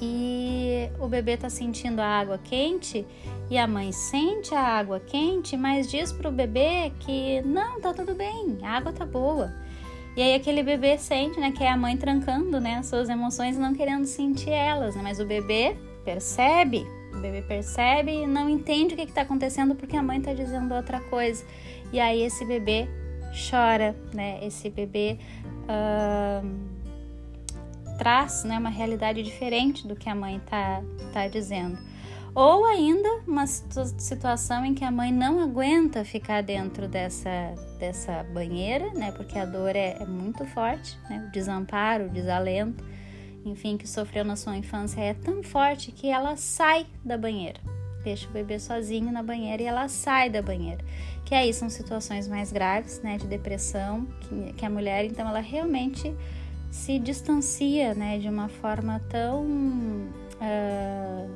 e 0.00 0.88
o 0.98 1.08
bebê 1.08 1.32
está 1.32 1.48
sentindo 1.48 2.00
a 2.00 2.06
água 2.06 2.38
quente 2.42 3.06
e 3.50 3.58
a 3.58 3.66
mãe 3.66 3.92
sente 3.92 4.54
a 4.54 4.60
água 4.60 5.00
quente, 5.00 5.56
mas 5.56 5.90
diz 5.90 6.12
para 6.12 6.28
o 6.28 6.32
bebê 6.32 6.92
que 7.00 7.42
não, 7.42 7.80
tá 7.80 7.92
tudo 7.92 8.14
bem, 8.14 8.58
a 8.62 8.70
água 8.70 8.92
tá 8.92 9.04
boa. 9.04 9.52
E 10.16 10.22
aí 10.22 10.34
aquele 10.34 10.62
bebê 10.62 10.96
sente, 10.96 11.40
né, 11.40 11.50
que 11.50 11.64
é 11.64 11.70
a 11.70 11.76
mãe 11.76 11.96
trancando, 11.96 12.60
né, 12.60 12.76
as 12.76 12.86
suas 12.86 13.08
emoções 13.08 13.58
não 13.58 13.74
querendo 13.74 14.04
sentir 14.04 14.50
elas, 14.50 14.94
né? 14.94 15.02
Mas 15.02 15.18
o 15.18 15.26
bebê 15.26 15.76
percebe, 16.04 16.86
o 17.12 17.18
bebê 17.18 17.42
percebe 17.42 18.22
e 18.22 18.26
não 18.26 18.48
entende 18.48 18.94
o 18.94 18.96
que 18.96 19.02
está 19.02 19.22
acontecendo 19.22 19.74
porque 19.74 19.96
a 19.96 20.02
mãe 20.02 20.18
está 20.18 20.32
dizendo 20.32 20.72
outra 20.74 21.00
coisa. 21.00 21.44
E 21.92 21.98
aí 21.98 22.22
esse 22.22 22.44
bebê 22.44 22.88
chora, 23.50 23.96
né? 24.12 24.38
Esse 24.42 24.70
bebê 24.70 25.18
uh, 25.64 26.73
traz 27.98 28.44
né, 28.44 28.58
uma 28.58 28.70
realidade 28.70 29.22
diferente 29.22 29.86
do 29.86 29.96
que 29.96 30.08
a 30.08 30.14
mãe 30.14 30.40
tá, 30.40 30.82
tá 31.12 31.28
dizendo. 31.28 31.78
Ou 32.34 32.64
ainda 32.64 33.08
uma 33.28 33.46
situação 33.46 34.64
em 34.64 34.74
que 34.74 34.84
a 34.84 34.90
mãe 34.90 35.12
não 35.12 35.38
aguenta 35.38 36.04
ficar 36.04 36.42
dentro 36.42 36.88
dessa, 36.88 37.54
dessa 37.78 38.24
banheira, 38.24 38.92
né? 38.92 39.12
Porque 39.12 39.38
a 39.38 39.44
dor 39.44 39.76
é, 39.76 39.96
é 40.00 40.04
muito 40.04 40.44
forte, 40.46 40.98
né? 41.08 41.24
O 41.28 41.30
desamparo, 41.30 42.06
o 42.06 42.08
desalento, 42.08 42.84
enfim, 43.44 43.76
que 43.76 43.88
sofreu 43.88 44.24
na 44.24 44.34
sua 44.34 44.56
infância 44.56 45.00
é 45.00 45.14
tão 45.14 45.44
forte 45.44 45.92
que 45.92 46.08
ela 46.08 46.36
sai 46.36 46.86
da 47.04 47.16
banheira. 47.16 47.60
Deixa 48.02 48.28
o 48.28 48.32
bebê 48.32 48.58
sozinho 48.58 49.12
na 49.12 49.22
banheira 49.22 49.62
e 49.62 49.66
ela 49.66 49.86
sai 49.86 50.28
da 50.28 50.42
banheira. 50.42 50.84
Que 51.24 51.36
aí 51.36 51.54
são 51.54 51.70
situações 51.70 52.26
mais 52.26 52.50
graves, 52.50 53.00
né? 53.00 53.16
De 53.16 53.28
depressão, 53.28 54.08
que, 54.22 54.54
que 54.54 54.66
a 54.66 54.70
mulher, 54.70 55.04
então, 55.04 55.28
ela 55.28 55.40
realmente 55.40 56.12
se 56.74 56.98
distancia, 56.98 57.94
né? 57.94 58.18
De 58.18 58.28
uma 58.28 58.48
forma 58.48 59.00
tão. 59.08 59.44
Uh, 59.44 61.30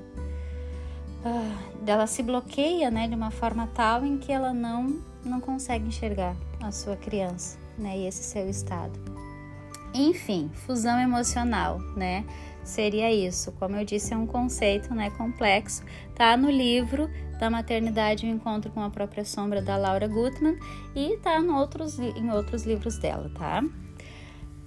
uh, 1.25 1.59
ela 1.87 2.09
se 2.09 2.25
bloqueia, 2.25 2.90
né? 2.90 3.07
De 3.07 3.14
uma 3.14 3.30
forma 3.30 3.68
tal 3.68 4.04
em 4.04 4.18
que 4.18 4.33
ela 4.33 4.52
não, 4.52 5.00
não 5.25 5.40
consegue 5.40 5.87
enxergar 5.87 6.37
a 6.61 6.73
sua 6.73 6.97
criança, 6.97 7.57
né? 7.78 7.97
E 7.97 8.07
esse 8.09 8.25
seu 8.25 8.50
estado. 8.50 8.99
Enfim, 9.95 10.50
fusão 10.52 11.00
emocional, 11.00 11.78
né? 11.97 12.26
Seria 12.64 13.11
isso. 13.11 13.52
Como 13.52 13.76
eu 13.76 13.85
disse, 13.85 14.12
é 14.12 14.16
um 14.16 14.26
conceito, 14.26 14.92
né? 14.92 15.09
Complexo. 15.11 15.85
Tá 16.16 16.37
no 16.37 16.50
livro 16.50 17.09
da 17.38 17.49
maternidade 17.49 18.26
o 18.26 18.28
encontro 18.28 18.73
com 18.73 18.83
a 18.83 18.90
própria 18.90 19.25
sombra 19.25 19.62
da 19.62 19.76
Laura 19.76 20.09
Gutman 20.09 20.59
e 20.97 21.16
tá 21.18 21.38
em 21.38 21.49
outros, 21.49 21.97
em 22.00 22.28
outros 22.33 22.64
livros 22.64 22.99
dela, 22.99 23.30
tá? 23.38 23.62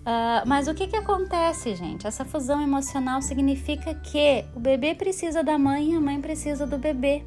Uh, 0.02 0.48
mas 0.48 0.68
o 0.68 0.74
que, 0.74 0.88
que 0.88 0.96
acontece, 0.96 1.76
gente? 1.76 2.08
Essa 2.08 2.26
fusão 2.26 2.62
emocional 2.62 3.22
significa 3.22 3.94
que 3.94 4.44
o 4.56 4.60
bebê 4.60 4.96
precisa 4.96 5.44
da 5.44 5.58
mãe 5.60 5.94
e 5.94 5.96
a 5.96 6.02
mãe 6.02 6.20
precisa 6.20 6.66
do 6.66 6.78
bebê. 6.78 7.24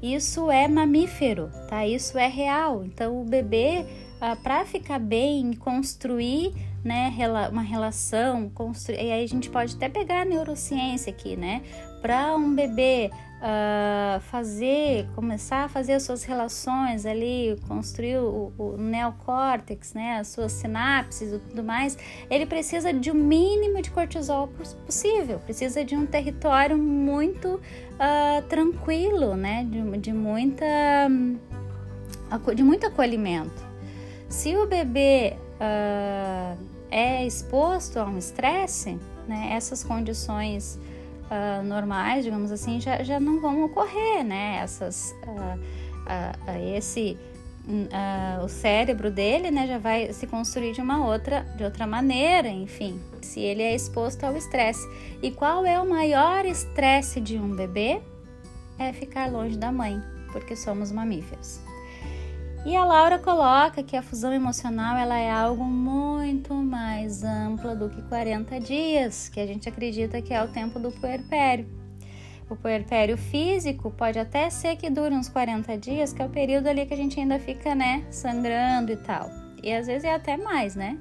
Isso 0.00 0.50
é 0.50 0.68
mamífero, 0.68 1.50
tá? 1.68 1.86
Isso 1.86 2.16
é 2.16 2.28
real. 2.28 2.84
Então, 2.84 3.20
o 3.20 3.24
bebê, 3.24 3.80
uh, 3.80 3.86
ah, 4.20 4.36
para 4.36 4.64
ficar 4.64 5.00
bem, 5.00 5.52
construir 5.54 6.54
né, 6.84 7.12
uma 7.50 7.62
relação, 7.62 8.48
construir. 8.50 8.96
E 8.96 9.12
aí 9.12 9.24
a 9.24 9.28
gente 9.28 9.48
pode 9.50 9.74
até 9.76 9.88
pegar 9.88 10.22
a 10.22 10.24
neurociência 10.24 11.12
aqui, 11.12 11.36
né? 11.36 11.62
Para 12.00 12.34
um 12.36 12.54
bebê 12.54 13.10
uh, 13.42 14.20
fazer, 14.20 15.08
começar 15.14 15.64
a 15.64 15.68
fazer 15.68 15.94
as 15.94 16.04
suas 16.04 16.22
relações 16.22 17.04
ali, 17.04 17.58
construir 17.66 18.18
o, 18.18 18.52
o 18.56 18.76
neocórtex, 18.78 19.92
né, 19.92 20.18
as 20.20 20.28
suas 20.28 20.52
sinapses 20.52 21.32
e 21.32 21.38
tudo 21.38 21.62
mais, 21.62 21.98
ele 22.30 22.46
precisa 22.46 22.92
de 22.92 23.10
um 23.10 23.14
mínimo 23.14 23.82
de 23.82 23.90
cortisol 23.90 24.48
possível, 24.86 25.40
precisa 25.40 25.84
de 25.84 25.96
um 25.96 26.06
território 26.06 26.78
muito 26.78 27.54
uh, 27.56 28.42
tranquilo, 28.48 29.34
né, 29.34 29.66
de, 29.68 29.82
de 29.98 30.12
muita 30.12 30.54
de 32.54 32.62
muito 32.62 32.86
acolhimento. 32.86 33.62
Se 34.26 34.56
o 34.56 34.66
bebê 34.66 35.36
uh, 35.60 36.58
é 36.90 37.26
exposto 37.26 37.98
a 37.98 38.06
um 38.06 38.16
estresse, 38.16 38.98
né, 39.28 39.50
essas 39.52 39.84
condições 39.84 40.78
uh, 41.32 41.62
normais, 41.64 42.24
digamos 42.24 42.52
assim, 42.52 42.80
já, 42.80 43.02
já 43.02 43.18
não 43.18 43.40
vão 43.40 43.64
ocorrer, 43.64 44.22
né? 44.22 44.58
Essas, 44.62 45.14
uh, 45.26 45.58
esse, 46.76 47.16
o 48.44 48.48
cérebro 48.48 49.10
dele, 49.10 49.50
né, 49.50 49.66
já 49.68 49.78
vai 49.78 50.12
se 50.12 50.26
construir 50.26 50.72
de 50.72 50.80
uma 50.80 51.06
outra, 51.06 51.42
de 51.56 51.62
outra 51.62 51.86
maneira, 51.86 52.48
enfim, 52.48 53.00
se 53.22 53.40
ele 53.40 53.62
é 53.62 53.74
exposto 53.74 54.24
ao 54.24 54.36
estresse. 54.36 54.84
E 55.22 55.30
qual 55.30 55.64
é 55.64 55.80
o 55.80 55.88
maior 55.88 56.44
estresse 56.44 57.20
de 57.20 57.38
um 57.38 57.54
bebê? 57.54 58.02
É 58.78 58.92
ficar 58.92 59.30
longe 59.30 59.56
da 59.56 59.70
mãe, 59.70 60.02
porque 60.32 60.56
somos 60.56 60.90
mamíferos. 60.90 61.60
E 62.64 62.76
a 62.76 62.84
Laura 62.84 63.18
coloca 63.18 63.82
que 63.82 63.96
a 63.96 64.02
fusão 64.02 64.32
emocional 64.32 64.96
ela 64.96 65.18
é 65.18 65.28
algo 65.28 65.64
muito 65.64 66.54
mais 66.54 67.24
ampla 67.24 67.74
do 67.74 67.90
que 67.90 68.00
40 68.02 68.60
dias, 68.60 69.28
que 69.28 69.40
a 69.40 69.46
gente 69.46 69.68
acredita 69.68 70.22
que 70.22 70.32
é 70.32 70.40
o 70.40 70.46
tempo 70.46 70.78
do 70.78 70.92
puerpério. 70.92 71.66
O 72.48 72.54
puerpério 72.54 73.18
físico 73.18 73.90
pode 73.90 74.16
até 74.16 74.48
ser 74.48 74.76
que 74.76 74.88
dure 74.88 75.12
uns 75.12 75.28
40 75.28 75.76
dias, 75.76 76.12
que 76.12 76.22
é 76.22 76.24
o 76.24 76.28
período 76.28 76.68
ali 76.68 76.86
que 76.86 76.94
a 76.94 76.96
gente 76.96 77.18
ainda 77.18 77.36
fica, 77.40 77.74
né, 77.74 78.06
sangrando 78.10 78.92
e 78.92 78.96
tal. 78.96 79.28
E 79.60 79.72
às 79.72 79.88
vezes 79.88 80.04
é 80.04 80.14
até 80.14 80.36
mais, 80.36 80.76
né? 80.76 80.98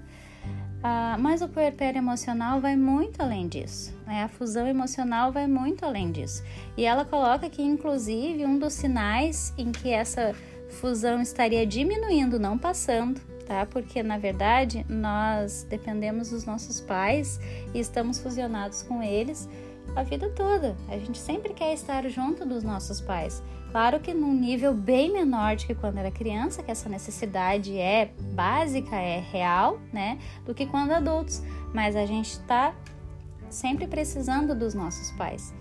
Ah, 0.83 1.15
mas 1.19 1.43
o 1.43 1.47
puerpério 1.47 1.99
emocional 1.99 2.59
vai 2.59 2.75
muito 2.75 3.21
além 3.21 3.47
disso. 3.47 3.95
Né? 4.07 4.23
A 4.23 4.27
fusão 4.27 4.67
emocional 4.67 5.31
vai 5.31 5.45
muito 5.45 5.85
além 5.85 6.11
disso. 6.11 6.43
E 6.75 6.85
ela 6.85 7.05
coloca 7.05 7.47
que, 7.49 7.61
inclusive, 7.61 8.45
um 8.45 8.57
dos 8.57 8.73
sinais 8.73 9.53
em 9.59 9.71
que 9.71 9.91
essa 9.91 10.33
fusão 10.71 11.21
estaria 11.21 11.65
diminuindo, 11.65 12.39
não 12.39 12.57
passando, 12.57 13.19
tá? 13.45 13.65
Porque 13.65 14.01
na 14.01 14.17
verdade 14.17 14.85
nós 14.89 15.65
dependemos 15.69 16.29
dos 16.29 16.45
nossos 16.45 16.81
pais 16.81 17.39
e 17.73 17.79
estamos 17.79 18.19
fusionados 18.19 18.81
com 18.83 19.03
eles 19.03 19.47
a 19.95 20.03
vida 20.03 20.29
toda. 20.29 20.75
A 20.89 20.97
gente 20.97 21.17
sempre 21.17 21.53
quer 21.53 21.73
estar 21.73 22.07
junto 22.07 22.45
dos 22.45 22.63
nossos 22.63 23.01
pais. 23.01 23.43
Claro 23.71 23.99
que 23.99 24.13
num 24.13 24.33
nível 24.33 24.73
bem 24.73 25.13
menor 25.13 25.55
do 25.55 25.65
que 25.65 25.73
quando 25.73 25.97
era 25.97 26.11
criança, 26.11 26.61
que 26.61 26.71
essa 26.71 26.89
necessidade 26.89 27.77
é 27.77 28.11
básica, 28.33 28.95
é 28.95 29.19
real, 29.19 29.79
né? 29.93 30.17
Do 30.45 30.53
que 30.53 30.65
quando 30.65 30.91
adultos. 30.91 31.41
Mas 31.73 31.95
a 31.95 32.05
gente 32.05 32.31
está 32.31 32.75
sempre 33.49 33.87
precisando 33.87 34.53
dos 34.53 34.73
nossos 34.73 35.11
pais. 35.11 35.53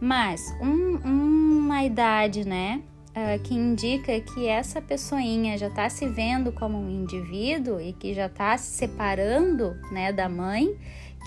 Mas 0.00 0.54
um, 0.62 0.96
uma 0.96 1.84
idade, 1.84 2.46
né? 2.46 2.82
Uh, 3.18 3.38
que 3.42 3.54
indica 3.54 4.20
que 4.20 4.46
essa 4.46 4.80
pessoinha 4.80 5.58
já 5.58 5.68
está 5.68 5.88
se 5.88 6.06
vendo 6.06 6.52
como 6.52 6.78
um 6.78 6.88
indivíduo 6.88 7.80
e 7.80 7.92
que 7.92 8.14
já 8.14 8.26
está 8.26 8.56
se 8.56 8.70
separando 8.76 9.76
né, 9.90 10.12
da 10.12 10.28
mãe, 10.28 10.76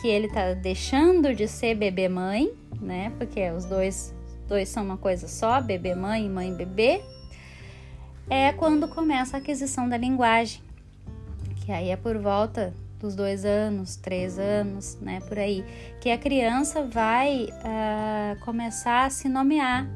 que 0.02 0.08
ele 0.08 0.28
está 0.28 0.54
deixando 0.54 1.36
de 1.36 1.48
ser 1.48 1.76
bebê-mãe, 1.76 2.52
né? 2.80 3.12
Porque 3.18 3.50
os 3.52 3.66
dois, 3.66 4.14
dois 4.48 4.70
são 4.70 4.84
uma 4.84 4.98
coisa 4.98 5.28
só, 5.28 5.62
bebê-mãe 5.62 6.26
e 6.26 6.30
mãe-bebê. 6.30 7.02
É 8.30 8.54
quando 8.54 8.88
começa 8.88 9.38
a 9.38 9.40
aquisição 9.40 9.88
da 9.88 9.98
linguagem, 9.98 10.62
que 11.66 11.72
aí 11.72 11.90
é 11.90 11.98
por 11.98 12.18
volta 12.18 12.74
dos 13.00 13.16
dois 13.16 13.44
anos, 13.44 13.96
três 13.96 14.40
anos, 14.40 14.98
né, 15.02 15.20
por 15.28 15.38
aí, 15.38 15.66
que 16.00 16.10
a 16.10 16.18
criança 16.18 16.84
vai 16.84 17.48
uh, 17.50 18.40
começar 18.46 19.06
a 19.06 19.10
se 19.10 19.28
nomear 19.28 19.88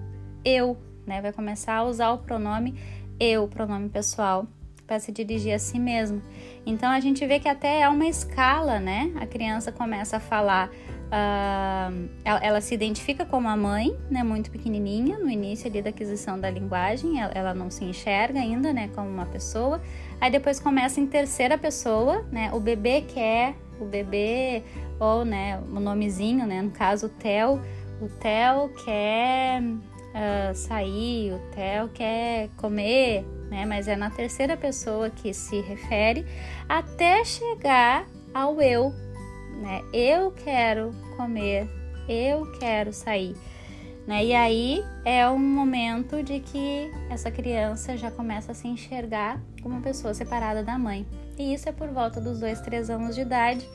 eu, 0.44 0.78
né? 1.06 1.22
Vai 1.22 1.32
começar 1.32 1.76
a 1.76 1.84
usar 1.84 2.12
o 2.12 2.18
pronome 2.20 2.76
eu, 3.20 3.48
pronome 3.48 3.90
pessoal, 3.90 4.46
para 4.86 5.00
se 5.00 5.12
dirigir 5.12 5.54
a 5.54 5.60
si 5.60 5.80
mesmo. 5.80 6.22
Então 6.66 6.90
a 6.90 7.00
gente 7.00 7.26
vê 7.26 7.40
que 7.40 7.48
até 7.48 7.82
é 7.82 7.90
uma 7.90 8.06
escala, 8.06 8.80
né? 8.80 9.12
A 9.20 9.26
criança 9.26 9.72
começa 9.72 10.18
a 10.18 10.20
falar, 10.20 10.70
uh, 10.70 12.10
ela, 12.24 12.40
ela, 12.42 12.62
se 12.62 12.74
identifica 12.74 13.26
como 13.26 13.48
a 13.48 13.58
mãe, 13.58 13.98
né? 14.10 14.24
Muito 14.24 14.52
pequenininha, 14.52 15.18
no 15.18 15.30
início 15.30 15.68
ali 15.68 15.82
da 15.82 15.90
aquisição 15.90 16.40
da 16.40 16.50
linguagem, 16.50 17.20
ela, 17.20 17.32
ela 17.34 17.54
não 17.54 17.70
se 17.70 17.84
enxerga 17.84 18.40
ainda, 18.40 18.74
né? 18.74 18.90
Como 18.94 19.10
uma 19.10 19.26
pessoa. 19.26 19.82
Aí 20.22 20.30
depois 20.30 20.60
começa 20.60 21.00
em 21.00 21.08
terceira 21.08 21.58
pessoa, 21.58 22.26
né? 22.32 22.52
O 22.54 22.60
bebê 22.60 23.02
quer, 23.02 23.56
o 23.80 23.86
bebê 23.86 24.64
ou, 25.00 25.26
né? 25.26 25.60
O 25.72 25.80
nomezinho, 25.80 26.46
né? 26.46 26.62
No 26.62 26.72
caso, 26.72 27.08
o 27.08 27.10
Theo, 27.10 27.60
o 28.02 28.08
Theo 28.08 28.70
quer 28.84 29.64
uh, 30.16 30.56
sair, 30.56 31.34
o 31.34 31.40
Theo 31.54 31.90
quer 31.90 32.50
comer, 32.56 33.26
né? 33.50 33.66
Mas 33.66 33.88
é 33.88 33.96
na 33.96 34.10
terceira 34.10 34.56
pessoa 34.56 35.10
que 35.10 35.34
se 35.34 35.60
refere 35.62 36.26
até 36.68 37.24
chegar 37.26 38.08
ao 38.34 38.62
eu, 38.62 38.92
né? 39.62 39.84
Eu 39.94 40.32
quero 40.32 40.94
comer, 41.18 41.70
eu 42.08 42.50
quero 42.60 42.94
sair. 42.94 43.36
Né? 44.08 44.26
E 44.26 44.36
aí 44.36 44.86
é 45.04 45.28
um 45.28 45.40
momento 45.40 46.22
de 46.22 46.40
que 46.40 46.92
essa 47.10 47.32
criança 47.32 47.98
já 47.98 48.12
começa 48.12 48.52
a 48.52 48.56
se 48.56 48.68
enxergar 48.68 49.42
como 49.64 49.74
uma 49.74 49.82
pessoa 49.82 50.14
separada 50.14 50.64
da 50.64 50.78
mãe. 50.78 51.08
E 51.40 51.54
isso 51.54 51.68
é 51.68 51.72
por 51.72 51.90
volta 51.90 52.22
dos 52.22 52.40
dois, 52.40 52.62
três 52.62 52.90
anos 52.90 53.16
de 53.16 53.22
idade. 53.22 53.68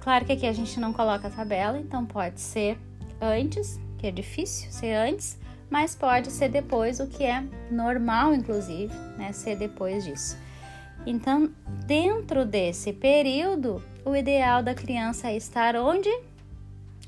Claro 0.00 0.24
que 0.24 0.32
aqui 0.32 0.46
a 0.46 0.52
gente 0.52 0.80
não 0.80 0.90
coloca 0.92 1.28
a 1.28 1.30
tabela, 1.30 1.78
então 1.78 2.06
pode 2.06 2.40
ser 2.40 2.78
antes, 3.20 3.78
que 3.98 4.06
é 4.06 4.10
difícil 4.10 4.70
ser 4.70 4.94
antes, 4.94 5.38
mas 5.70 5.94
pode 5.94 6.30
ser 6.30 6.48
depois, 6.48 7.00
o 7.00 7.06
que 7.06 7.24
é 7.24 7.44
normal, 7.70 8.34
inclusive, 8.34 8.94
né? 9.18 9.32
Ser 9.32 9.56
depois 9.56 10.04
disso. 10.04 10.36
Então, 11.04 11.50
dentro 11.86 12.44
desse 12.44 12.92
período, 12.92 13.82
o 14.04 14.14
ideal 14.14 14.62
da 14.62 14.74
criança 14.74 15.28
é 15.28 15.36
estar 15.36 15.76
onde? 15.76 16.10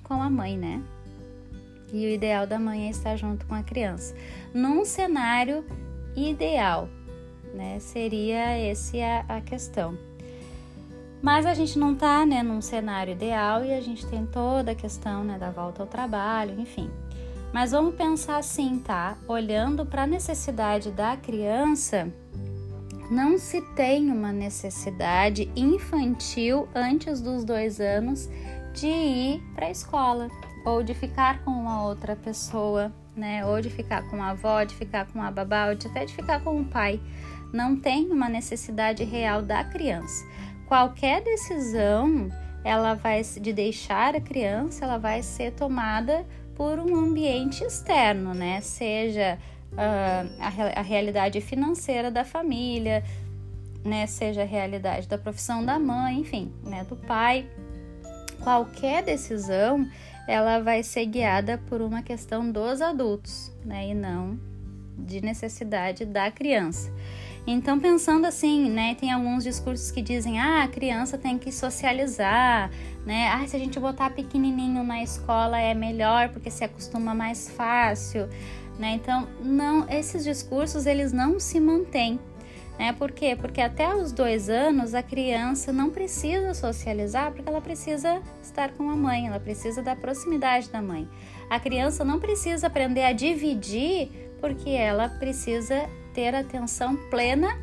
Com 0.03 0.15
a 0.15 0.31
mãe, 0.31 0.57
né? 0.57 0.83
E 1.93 2.07
o 2.07 2.11
ideal 2.11 2.47
da 2.47 2.59
mãe 2.59 2.87
é 2.87 2.91
estar 2.91 3.17
junto 3.17 3.47
com 3.47 3.55
a 3.55 3.63
criança. 3.63 4.15
Num 4.53 4.85
cenário 4.85 5.65
ideal, 6.17 6.89
né? 7.55 7.79
Seria 7.81 8.59
esse 8.59 9.01
a, 9.01 9.25
a 9.29 9.41
questão. 9.41 9.97
Mas 11.21 11.47
a 11.47 11.55
gente 11.55 11.79
não 11.79 11.95
tá, 11.95 12.25
né, 12.25 12.43
num 12.43 12.61
cenário 12.61 13.13
ideal 13.13 13.65
e 13.65 13.73
a 13.73 13.81
gente 13.81 14.07
tem 14.07 14.25
toda 14.25 14.73
a 14.73 14.75
questão, 14.75 15.25
né, 15.25 15.37
da 15.39 15.51
volta 15.51 15.83
ao 15.83 15.89
trabalho, 15.89 16.61
enfim. 16.61 16.91
Mas 17.53 17.73
vamos 17.73 17.95
pensar 17.95 18.37
assim, 18.37 18.79
tá? 18.79 19.17
Olhando 19.27 19.85
para 19.85 20.03
a 20.03 20.07
necessidade 20.07 20.91
da 20.91 21.17
criança, 21.17 22.13
não 23.11 23.39
se 23.39 23.63
tem 23.75 24.11
uma 24.11 24.33
necessidade 24.33 25.51
infantil 25.57 26.69
antes 26.75 27.21
dos 27.21 27.45
dois 27.45 27.81
anos 27.81 28.29
de 28.75 28.87
ir 28.87 29.43
para 29.55 29.67
a 29.67 29.71
escola 29.71 30.29
ou 30.65 30.83
de 30.83 30.93
ficar 30.93 31.43
com 31.43 31.51
uma 31.51 31.83
outra 31.85 32.15
pessoa, 32.15 32.93
né? 33.17 33.45
Ou 33.47 33.61
de 33.63 33.71
ficar 33.71 34.03
com 34.11 34.23
a 34.23 34.31
avó, 34.31 34.63
de 34.63 34.75
ficar 34.75 35.07
com 35.07 35.23
a 35.23 35.31
babá, 35.31 35.69
ou 35.69 35.75
de 35.75 35.87
até 35.89 36.05
de 36.05 36.15
ficar 36.15 36.43
com 36.43 36.61
o 36.61 36.65
pai. 36.65 37.01
Não 37.53 37.75
tem 37.75 38.11
uma 38.11 38.29
necessidade 38.29 39.03
real 39.05 39.41
da 39.41 39.65
criança. 39.65 40.23
Qualquer 40.69 41.23
decisão, 41.23 42.29
ela 42.63 42.93
vai 42.93 43.23
de 43.23 43.55
deixar 43.55 44.15
a 44.15 44.21
criança, 44.21 44.85
ela 44.85 44.99
vai 44.99 45.23
ser 45.23 45.53
tomada 45.53 46.27
por 46.55 46.79
um 46.79 46.95
ambiente 46.95 47.65
externo, 47.65 48.35
né? 48.35 48.61
Seja 48.61 49.39
uh, 49.73 50.31
a, 50.39 50.81
a 50.81 50.83
realidade 50.83 51.41
financeira 51.41 52.11
da 52.11 52.23
família, 52.23 53.03
né? 53.83 54.07
Seja 54.07 54.43
a 54.43 54.45
realidade 54.45 55.09
da 55.09 55.17
profissão 55.17 55.65
da 55.65 55.79
mãe, 55.79 56.21
enfim, 56.21 56.53
né? 56.63 56.85
Do 56.85 56.97
pai. 56.97 57.49
Qualquer 58.45 59.03
decisão 59.03 59.89
ela 60.29 60.61
vai 60.61 60.83
ser 60.83 61.07
guiada 61.07 61.57
por 61.67 61.81
uma 61.81 62.03
questão 62.03 62.53
dos 62.53 62.83
adultos, 62.83 63.51
né, 63.65 63.89
e 63.89 63.95
não 63.95 64.39
de 64.99 65.21
necessidade 65.23 66.05
da 66.05 66.31
criança. 66.31 66.93
Então, 67.51 67.81
pensando 67.81 68.27
assim, 68.27 68.69
né, 68.69 68.95
tem 68.95 69.11
alguns 69.11 69.43
discursos 69.43 69.91
que 69.91 70.03
dizem: 70.03 70.39
ah, 70.39 70.65
a 70.65 70.69
criança 70.69 71.17
tem 71.17 71.39
que 71.39 71.51
socializar, 71.51 72.71
né? 73.07 73.31
Ah, 73.31 73.47
se 73.49 73.57
a 73.57 73.59
gente 73.59 73.81
botar 73.81 74.11
pequenininho 74.11 74.85
na 74.85 75.03
escola 75.03 75.59
é 75.59 75.73
melhor 75.73 76.29
porque 76.29 76.51
se 76.51 76.63
acostuma 76.63 77.15
mais 77.15 77.49
fácil, 77.49 78.29
né? 78.79 78.91
Então, 78.91 79.27
não, 79.43 79.89
esses 79.89 80.25
discursos 80.25 80.85
eles 80.85 81.11
não 81.11 81.41
se 81.41 81.59
mantêm. 81.59 82.21
Né? 82.79 82.93
Por 82.93 83.11
quê? 83.11 83.35
Porque 83.35 83.63
até 83.63 83.93
os 83.95 84.13
dois 84.13 84.51
anos 84.51 84.93
a 84.93 85.03
criança 85.03 85.73
não 85.73 85.89
precisa 85.89 86.53
socializar 86.53 87.33
porque 87.33 87.49
ela 87.49 87.63
precisa 87.63 88.21
estar 88.43 88.73
com 88.73 88.91
a 88.91 88.95
mãe, 88.95 89.27
ela 89.27 89.41
precisa 89.41 89.83
da 89.83 89.97
proximidade 89.97 90.69
da 90.69 90.83
mãe. 90.83 91.09
A 91.49 91.59
criança 91.59 92.05
não 92.05 92.21
precisa 92.21 92.67
aprender 92.67 93.05
a 93.05 93.13
dividir 93.13 94.11
porque 94.39 94.69
ela 94.69 95.09
precisa 95.09 95.89
ter 96.19 96.35
atenção 96.35 96.97
plena, 97.09 97.57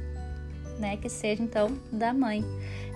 né? 0.80 0.96
Que 0.96 1.10
seja 1.10 1.44
então 1.44 1.78
da 1.92 2.14
mãe. 2.14 2.42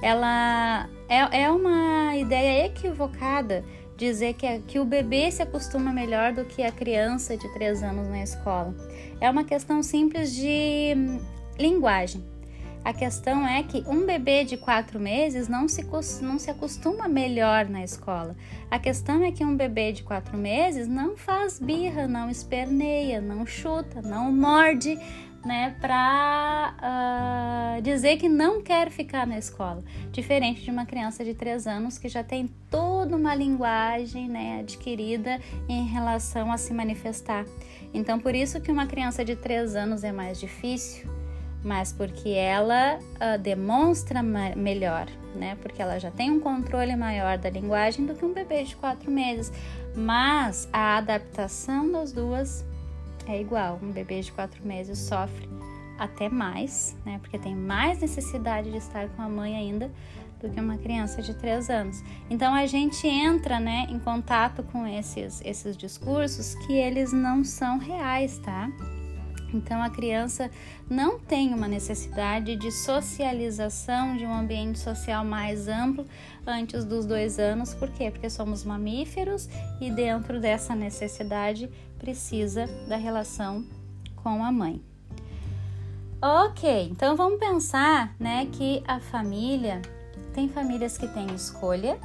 Ela 0.01 0.87
é, 1.09 1.41
é 1.41 1.51
uma 1.51 2.15
ideia 2.15 2.65
equivocada 2.65 3.65
dizer 3.97 4.35
que, 4.35 4.45
é, 4.45 4.61
que 4.65 4.79
o 4.79 4.85
bebê 4.85 5.29
se 5.29 5.41
acostuma 5.41 5.91
melhor 5.91 6.31
do 6.31 6.45
que 6.45 6.63
a 6.63 6.71
criança 6.71 7.35
de 7.35 7.51
3 7.51 7.83
anos 7.83 8.07
na 8.07 8.23
escola. 8.23 8.73
É 9.19 9.29
uma 9.29 9.43
questão 9.43 9.83
simples 9.83 10.33
de 10.33 10.95
Linguagem. 11.59 12.23
A 12.83 12.93
questão 12.93 13.45
é 13.45 13.61
que 13.61 13.83
um 13.85 14.05
bebê 14.05 14.45
de 14.45 14.55
quatro 14.55 14.97
meses 14.97 15.49
não 15.49 15.67
se, 15.67 15.85
não 16.21 16.39
se 16.39 16.49
acostuma 16.49 17.09
melhor 17.09 17.67
na 17.67 17.83
escola. 17.83 18.35
A 18.71 18.79
questão 18.79 19.21
é 19.23 19.31
que 19.31 19.43
um 19.43 19.55
bebê 19.55 19.91
de 19.91 20.03
quatro 20.03 20.37
meses 20.37 20.87
não 20.87 21.17
faz 21.17 21.59
birra, 21.59 22.07
não 22.07 22.29
esperneia, 22.29 23.19
não 23.19 23.45
chuta, 23.45 24.01
não 24.01 24.31
morde, 24.31 24.97
né, 25.45 25.75
para 25.79 26.73
uh, 26.75 26.79
ah, 26.81 27.79
dizer 27.81 28.17
que 28.17 28.27
não 28.27 28.61
quer 28.61 28.89
ficar 28.89 29.25
na 29.25 29.37
escola. 29.37 29.83
Diferente 30.11 30.61
de 30.61 30.71
uma 30.71 30.85
criança 30.85 31.23
de 31.23 31.33
três 31.33 31.65
anos 31.65 31.97
que 31.97 32.09
já 32.09 32.23
tem 32.23 32.49
toda 32.69 33.15
uma 33.15 33.33
linguagem, 33.33 34.27
né, 34.27 34.59
adquirida 34.59 35.39
em 35.67 35.85
relação 35.85 36.51
a 36.51 36.57
se 36.57 36.73
manifestar. 36.73 37.45
Então, 37.93 38.19
por 38.19 38.35
isso 38.35 38.59
que 38.61 38.71
uma 38.71 38.85
criança 38.85 39.23
de 39.23 39.35
três 39.35 39.75
anos 39.75 40.03
é 40.03 40.11
mais 40.11 40.39
difícil 40.39 41.19
mas 41.63 41.91
porque 41.91 42.29
ela 42.29 42.97
uh, 42.97 43.37
demonstra 43.37 44.23
melhor, 44.23 45.07
né? 45.35 45.57
Porque 45.61 45.81
ela 45.81 45.99
já 45.99 46.09
tem 46.09 46.31
um 46.31 46.39
controle 46.39 46.95
maior 46.95 47.37
da 47.37 47.49
linguagem 47.49 48.05
do 48.05 48.15
que 48.15 48.23
um 48.23 48.33
bebê 48.33 48.63
de 48.63 48.75
quatro 48.75 49.11
meses. 49.11 49.51
Mas 49.95 50.69
a 50.71 50.97
adaptação 50.97 51.91
das 51.91 52.13
duas 52.13 52.65
é 53.31 53.41
igual. 53.41 53.79
Um 53.81 53.91
bebê 53.91 54.21
de 54.21 54.31
quatro 54.31 54.65
meses 54.65 54.97
sofre 54.99 55.49
até 55.97 56.29
mais, 56.29 56.95
né? 57.05 57.19
Porque 57.19 57.37
tem 57.37 57.55
mais 57.55 57.99
necessidade 57.99 58.71
de 58.71 58.77
estar 58.77 59.09
com 59.09 59.21
a 59.21 59.29
mãe 59.29 59.55
ainda 59.55 59.91
do 60.41 60.49
que 60.49 60.59
uma 60.59 60.77
criança 60.77 61.21
de 61.21 61.33
três 61.33 61.69
anos. 61.69 62.01
Então 62.29 62.53
a 62.53 62.65
gente 62.65 63.05
entra, 63.05 63.59
né, 63.59 63.87
em 63.89 63.99
contato 63.99 64.63
com 64.63 64.87
esses 64.87 65.41
esses 65.43 65.75
discursos 65.75 66.55
que 66.65 66.73
eles 66.73 67.11
não 67.11 67.43
são 67.43 67.77
reais, 67.77 68.37
tá? 68.39 68.69
Então, 69.53 69.81
a 69.81 69.89
criança 69.89 70.49
não 70.89 71.19
tem 71.19 71.53
uma 71.53 71.67
necessidade 71.67 72.55
de 72.55 72.71
socialização, 72.71 74.15
de 74.15 74.25
um 74.25 74.33
ambiente 74.33 74.77
social 74.77 75.25
mais 75.25 75.67
amplo 75.67 76.05
antes 76.45 76.85
dos 76.85 77.05
dois 77.05 77.39
anos. 77.39 77.73
Por 77.73 77.89
quê? 77.89 78.11
Porque 78.11 78.29
somos 78.29 78.63
mamíferos 78.63 79.49
e, 79.81 79.89
dentro 79.89 80.39
dessa 80.39 80.75
necessidade, 80.75 81.69
precisa 81.99 82.65
da 82.87 82.95
relação 82.95 83.63
com 84.15 84.43
a 84.43 84.51
mãe. 84.51 84.81
Ok, 86.21 86.89
então 86.89 87.15
vamos 87.15 87.39
pensar 87.39 88.15
né, 88.19 88.47
que 88.51 88.83
a 88.87 88.99
família 88.99 89.81
tem 90.33 90.49
famílias 90.49 90.97
que 90.97 91.07
têm 91.07 91.27
escolha, 91.33 91.99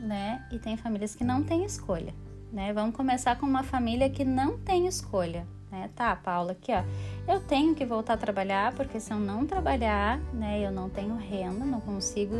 né? 0.00 0.44
E 0.52 0.58
tem 0.58 0.76
famílias 0.76 1.14
que 1.14 1.24
não 1.24 1.42
têm 1.42 1.64
escolha. 1.64 2.14
Né? 2.52 2.72
Vamos 2.72 2.94
começar 2.94 3.38
com 3.38 3.46
uma 3.46 3.62
família 3.62 4.10
que 4.10 4.24
não 4.24 4.58
tem 4.58 4.86
escolha 4.86 5.46
né? 5.74 5.90
Tá, 5.96 6.14
Paula, 6.14 6.52
aqui 6.52 6.70
ó, 6.72 6.84
eu 7.32 7.40
tenho 7.40 7.74
que 7.74 7.84
voltar 7.84 8.14
a 8.14 8.16
trabalhar 8.16 8.72
porque 8.74 9.00
se 9.00 9.12
eu 9.12 9.18
não 9.18 9.44
trabalhar, 9.44 10.20
né, 10.32 10.64
eu 10.64 10.70
não 10.70 10.88
tenho 10.88 11.16
renda, 11.16 11.64
não 11.64 11.80
consigo, 11.80 12.36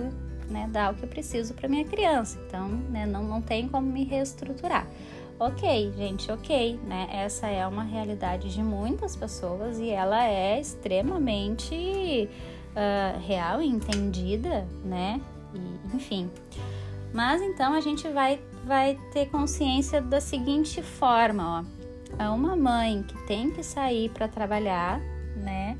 né, 0.48 0.68
dar 0.70 0.92
o 0.92 0.96
que 0.96 1.02
eu 1.02 1.08
preciso 1.08 1.52
para 1.52 1.68
minha 1.68 1.84
criança. 1.84 2.38
Então, 2.46 2.68
né, 2.68 3.04
não, 3.04 3.24
não 3.24 3.42
tem 3.42 3.68
como 3.68 3.90
me 3.90 4.04
reestruturar. 4.04 4.86
Ok, 5.38 5.92
gente, 5.96 6.30
ok, 6.30 6.78
né? 6.84 7.08
Essa 7.12 7.48
é 7.48 7.66
uma 7.66 7.82
realidade 7.82 8.52
de 8.52 8.62
muitas 8.62 9.16
pessoas 9.16 9.78
e 9.78 9.90
ela 9.90 10.24
é 10.24 10.60
extremamente 10.60 12.28
uh, 12.70 13.18
real 13.26 13.60
e 13.60 13.66
entendida, 13.66 14.66
né? 14.84 15.20
E, 15.54 15.96
enfim. 15.96 16.30
Mas 17.12 17.42
então 17.42 17.72
a 17.74 17.80
gente 17.80 18.08
vai, 18.08 18.40
vai 18.64 18.98
ter 19.12 19.26
consciência 19.26 20.00
da 20.00 20.20
seguinte 20.20 20.82
forma, 20.82 21.60
ó 21.60 21.84
a 22.18 22.32
uma 22.32 22.56
mãe 22.56 23.02
que 23.02 23.16
tem 23.26 23.50
que 23.50 23.62
sair 23.62 24.08
para 24.10 24.28
trabalhar, 24.28 25.00
né? 25.36 25.76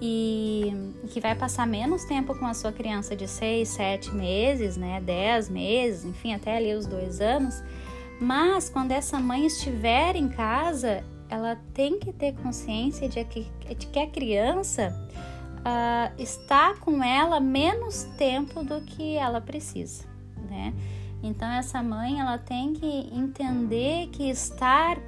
E 0.00 0.92
que 1.08 1.20
vai 1.20 1.34
passar 1.34 1.66
menos 1.66 2.04
tempo 2.04 2.38
com 2.38 2.46
a 2.46 2.52
sua 2.52 2.70
criança 2.70 3.16
de 3.16 3.26
6, 3.26 3.68
7 3.68 4.14
meses, 4.14 4.76
né? 4.76 5.00
10 5.00 5.48
meses, 5.48 6.04
enfim, 6.04 6.34
até 6.34 6.56
ali 6.56 6.74
os 6.74 6.86
dois 6.86 7.20
anos. 7.20 7.62
Mas 8.20 8.68
quando 8.70 8.92
essa 8.92 9.18
mãe 9.18 9.46
estiver 9.46 10.16
em 10.16 10.28
casa, 10.28 11.04
ela 11.28 11.56
tem 11.74 11.98
que 11.98 12.12
ter 12.12 12.34
consciência 12.34 13.08
de 13.08 13.22
que, 13.24 13.46
de 13.74 13.86
que 13.86 13.98
a 13.98 14.06
criança 14.06 14.94
uh, 15.58 16.22
está 16.22 16.74
com 16.76 17.02
ela 17.02 17.40
menos 17.40 18.04
tempo 18.16 18.62
do 18.62 18.80
que 18.80 19.16
ela 19.16 19.40
precisa, 19.40 20.04
né? 20.48 20.72
Então 21.22 21.50
essa 21.50 21.82
mãe 21.82 22.20
ela 22.20 22.38
tem 22.38 22.72
que 22.72 23.10
entender 23.12 24.08
que 24.08 24.30
estar 24.30 24.98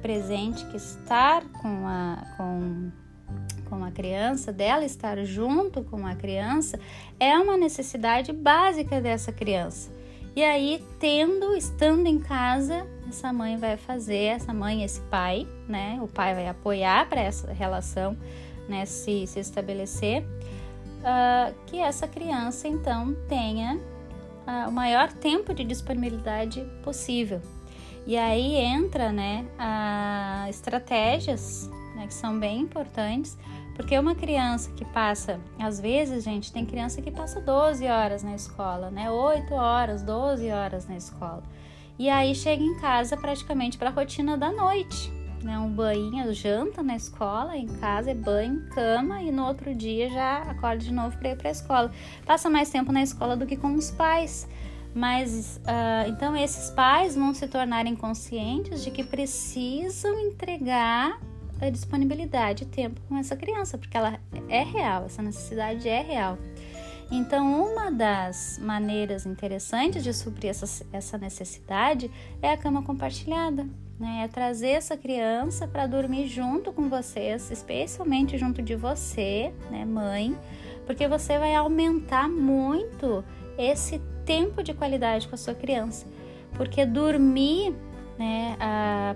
presente, 0.00 0.64
que 0.66 0.76
estar 0.76 1.44
com 1.60 1.86
a, 1.86 2.34
com, 2.36 2.90
com 3.68 3.84
a 3.84 3.90
criança, 3.90 4.52
dela 4.52 4.84
estar 4.84 5.22
junto 5.24 5.84
com 5.84 6.06
a 6.06 6.14
criança, 6.14 6.78
é 7.20 7.38
uma 7.38 7.56
necessidade 7.56 8.32
básica 8.32 9.00
dessa 9.00 9.32
criança. 9.32 9.90
E 10.34 10.42
aí, 10.42 10.82
tendo, 10.98 11.54
estando 11.54 12.06
em 12.06 12.18
casa, 12.18 12.86
essa 13.06 13.30
mãe 13.32 13.58
vai 13.58 13.76
fazer, 13.76 14.24
essa 14.24 14.52
mãe, 14.54 14.82
esse 14.82 15.00
pai, 15.02 15.46
né? 15.68 15.98
O 16.02 16.08
pai 16.08 16.34
vai 16.34 16.48
apoiar 16.48 17.06
para 17.06 17.20
essa 17.20 17.52
relação, 17.52 18.16
né? 18.66 18.86
Se, 18.86 19.26
se 19.26 19.38
estabelecer, 19.38 20.22
uh, 20.22 21.54
que 21.66 21.78
essa 21.78 22.08
criança 22.08 22.66
então 22.66 23.14
tenha 23.28 23.76
uh, 23.76 24.68
o 24.68 24.72
maior 24.72 25.12
tempo 25.12 25.52
de 25.52 25.64
disponibilidade 25.64 26.64
possível. 26.82 27.42
E 28.06 28.16
aí 28.16 28.56
entra, 28.56 29.12
né? 29.12 29.44
Uh, 29.58 30.48
estratégias, 30.48 31.68
né? 31.94 32.06
Que 32.06 32.14
são 32.14 32.40
bem 32.40 32.60
importantes 32.60 33.36
porque 33.82 33.98
uma 33.98 34.14
criança 34.14 34.70
que 34.76 34.84
passa, 34.84 35.40
às 35.58 35.80
vezes, 35.80 36.22
gente, 36.22 36.52
tem 36.52 36.64
criança 36.64 37.02
que 37.02 37.10
passa 37.10 37.40
12 37.40 37.84
horas 37.84 38.22
na 38.22 38.32
escola, 38.32 38.92
né? 38.92 39.10
8 39.10 39.52
horas, 39.52 40.04
12 40.04 40.48
horas 40.52 40.86
na 40.86 40.96
escola. 40.96 41.42
E 41.98 42.08
aí 42.08 42.32
chega 42.32 42.62
em 42.62 42.78
casa 42.78 43.16
praticamente 43.16 43.76
para 43.76 43.90
a 43.90 43.92
rotina 43.92 44.38
da 44.38 44.52
noite, 44.52 45.12
né? 45.42 45.58
Um 45.58 45.68
banho, 45.68 46.32
janta 46.32 46.80
na 46.80 46.94
escola, 46.94 47.56
em 47.56 47.66
casa 47.66 48.12
é 48.12 48.14
banho, 48.14 48.68
cama 48.68 49.20
e 49.20 49.32
no 49.32 49.44
outro 49.44 49.74
dia 49.74 50.08
já 50.08 50.38
acorda 50.42 50.84
de 50.84 50.92
novo 50.92 51.18
para 51.18 51.30
ir 51.30 51.36
para 51.36 51.48
a 51.48 51.50
escola. 51.52 51.90
Passa 52.24 52.48
mais 52.48 52.70
tempo 52.70 52.92
na 52.92 53.02
escola 53.02 53.36
do 53.36 53.46
que 53.46 53.56
com 53.56 53.74
os 53.74 53.90
pais. 53.90 54.48
Mas 54.94 55.60
uh, 55.64 56.08
então 56.08 56.36
esses 56.36 56.70
pais 56.70 57.16
vão 57.16 57.34
se 57.34 57.48
tornarem 57.48 57.96
conscientes 57.96 58.84
de 58.84 58.92
que 58.92 59.02
precisam 59.02 60.16
entregar 60.20 61.18
a 61.66 61.70
disponibilidade, 61.70 62.66
tempo 62.66 63.00
com 63.08 63.16
essa 63.16 63.36
criança, 63.36 63.78
porque 63.78 63.96
ela 63.96 64.18
é 64.48 64.62
real, 64.62 65.04
essa 65.04 65.22
necessidade 65.22 65.88
é 65.88 66.02
real. 66.02 66.38
Então, 67.10 67.70
uma 67.70 67.90
das 67.90 68.58
maneiras 68.58 69.26
interessantes 69.26 70.02
de 70.02 70.14
suprir 70.14 70.50
essa, 70.50 70.86
essa 70.92 71.18
necessidade 71.18 72.10
é 72.40 72.50
a 72.50 72.56
cama 72.56 72.82
compartilhada, 72.82 73.66
né? 74.00 74.22
É 74.24 74.28
trazer 74.28 74.70
essa 74.70 74.96
criança 74.96 75.68
para 75.68 75.86
dormir 75.86 76.26
junto 76.26 76.72
com 76.72 76.88
vocês, 76.88 77.50
especialmente 77.50 78.38
junto 78.38 78.62
de 78.62 78.74
você, 78.74 79.52
né, 79.70 79.84
mãe, 79.84 80.36
porque 80.86 81.06
você 81.06 81.38
vai 81.38 81.54
aumentar 81.54 82.28
muito 82.28 83.22
esse 83.58 84.00
tempo 84.24 84.62
de 84.62 84.72
qualidade 84.72 85.28
com 85.28 85.34
a 85.34 85.38
sua 85.38 85.54
criança. 85.54 86.06
Porque 86.54 86.86
dormir 86.86 87.74
né, 88.18 88.56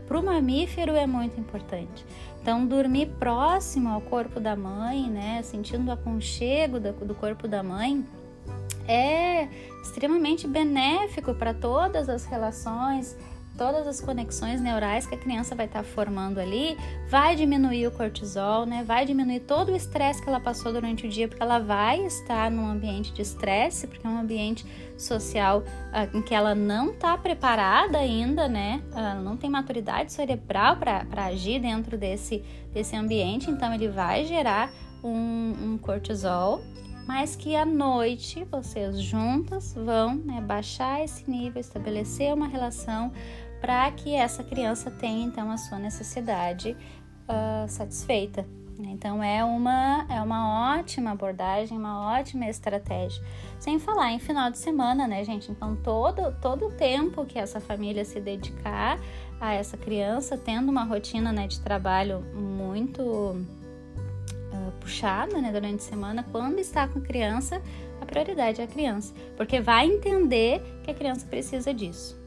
para 0.07 0.19
o 0.19 0.25
mamífero 0.25 0.93
é 0.93 1.07
muito 1.07 1.41
importante. 1.41 2.05
Então, 2.47 2.65
dormir 2.65 3.07
próximo 3.19 3.89
ao 3.89 4.01
corpo 4.01 4.39
da 4.39 4.55
mãe, 4.55 5.11
né, 5.11 5.43
sentindo 5.43 5.89
o 5.89 5.93
aconchego 5.93 6.79
do, 6.79 6.93
do 6.93 7.13
corpo 7.13 7.49
da 7.49 7.61
mãe, 7.61 8.07
é 8.87 9.49
extremamente 9.83 10.47
benéfico 10.47 11.35
para 11.35 11.53
todas 11.53 12.09
as 12.09 12.25
relações 12.25 13.19
todas 13.57 13.87
as 13.87 14.01
conexões 14.01 14.61
neurais 14.61 15.07
que 15.07 15.15
a 15.15 15.19
criança 15.19 15.55
vai 15.55 15.67
estar 15.67 15.83
tá 15.83 15.85
formando 15.85 16.39
ali, 16.39 16.77
vai 17.09 17.35
diminuir 17.35 17.87
o 17.87 17.91
cortisol, 17.91 18.67
né? 18.67 18.85
Vai 18.85 19.05
diminuir 19.05 19.41
todo 19.41 19.73
o 19.73 19.77
estresse 19.77 20.23
que 20.23 20.29
ela 20.29 20.41
passou 20.41 20.73
durante 20.73 21.07
o 21.07 21.09
dia, 21.09 21.27
porque 21.29 21.43
ela 21.43 21.59
vai 21.59 22.05
estar 22.05 22.51
num 22.51 22.67
ambiente 22.67 23.13
de 23.13 23.23
estresse, 23.23 23.87
porque 23.87 24.07
é 24.07 24.11
um 24.11 24.19
ambiente 24.19 24.65
social 24.97 25.61
uh, 25.61 26.17
em 26.17 26.23
que 26.23 26.35
ela 26.35 26.55
não 26.55 26.91
está 26.91 27.17
preparada 27.17 27.99
ainda, 27.99 28.49
né? 28.49 28.83
Uh, 28.93 29.23
não 29.23 29.37
tem 29.37 29.51
maturidade 29.51 30.13
cerebral 30.13 30.77
para 30.77 31.25
agir 31.25 31.61
dentro 31.61 31.97
desse, 31.97 32.45
desse 32.73 32.95
ambiente, 32.95 33.51
então 33.51 33.73
ele 33.75 33.89
vai 33.89 34.25
gerar 34.25 34.71
um, 35.03 35.55
um 35.63 35.79
cortisol 35.79 36.63
mas 37.07 37.37
que 37.37 37.55
à 37.55 37.65
noite 37.65 38.45
vocês 38.51 39.01
juntas 39.01 39.73
vão 39.73 40.17
né, 40.17 40.41
baixar 40.41 41.05
esse 41.05 41.31
nível, 41.31 41.61
estabelecer 41.61 42.35
uma 42.35 42.49
relação 42.49 43.13
para 43.61 43.91
que 43.91 44.15
essa 44.15 44.43
criança 44.45 44.91
tenha 44.91 45.27
então 45.27 45.51
a 45.51 45.57
sua 45.57 45.79
necessidade 45.79 46.77
uh, 47.29 47.69
satisfeita. 47.69 48.47
Então 48.79 49.23
é 49.23 49.43
uma, 49.43 50.07
é 50.11 50.21
uma 50.21 50.79
ótima 50.79 51.13
abordagem, 51.13 51.79
uma 51.79 52.19
ótima 52.19 52.47
estratégia. 52.47 53.23
Sem 53.59 53.79
falar 53.79 54.13
em 54.13 54.19
final 54.19 54.51
de 54.51 54.59
semana, 54.59 55.07
né, 55.07 55.25
gente? 55.25 55.51
Então 55.51 55.77
todo 55.77 56.33
todo 56.41 56.67
o 56.67 56.73
tempo 56.73 57.25
que 57.25 57.39
essa 57.39 57.59
família 57.59 58.05
se 58.05 58.21
dedicar 58.21 58.99
a 59.41 59.55
essa 59.55 59.77
criança, 59.77 60.37
tendo 60.37 60.71
uma 60.71 60.85
rotina 60.85 61.33
né, 61.33 61.47
de 61.47 61.61
trabalho 61.61 62.21
muito 62.35 63.03
uh, 63.03 64.73
puxada 64.81 65.41
né, 65.41 65.51
durante 65.53 65.77
a 65.77 65.89
semana, 65.89 66.25
quando 66.31 66.59
está 66.59 66.89
com 66.89 67.01
criança, 67.01 67.61
a 68.01 68.07
prioridade 68.07 68.61
é 68.61 68.65
a 68.65 68.67
criança, 68.67 69.15
porque 69.37 69.61
vai 69.61 69.87
entender 69.87 70.63
que 70.83 70.91
a 70.91 70.95
criança 70.95 71.27
precisa 71.27 71.73
disso. 71.73 72.19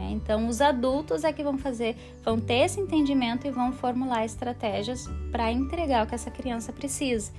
Né? 0.00 0.12
Então, 0.12 0.48
os 0.48 0.62
adultos 0.62 1.24
é 1.24 1.32
que 1.32 1.44
vão 1.44 1.58
fazer, 1.58 1.94
vão 2.24 2.40
ter 2.40 2.64
esse 2.64 2.80
entendimento 2.80 3.46
e 3.46 3.50
vão 3.50 3.70
formular 3.70 4.24
estratégias 4.24 5.06
para 5.30 5.52
entregar 5.52 6.06
o 6.06 6.08
que 6.08 6.14
essa 6.14 6.30
criança 6.30 6.72
precisa. 6.72 7.30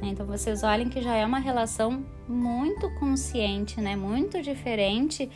Né? 0.00 0.08
Então, 0.08 0.24
vocês 0.24 0.62
olhem 0.62 0.88
que 0.88 1.02
já 1.02 1.14
é 1.14 1.26
uma 1.26 1.38
relação 1.38 2.02
muito 2.26 2.88
consciente, 2.98 3.82
né? 3.82 3.94
muito 3.94 4.40
diferente 4.40 5.30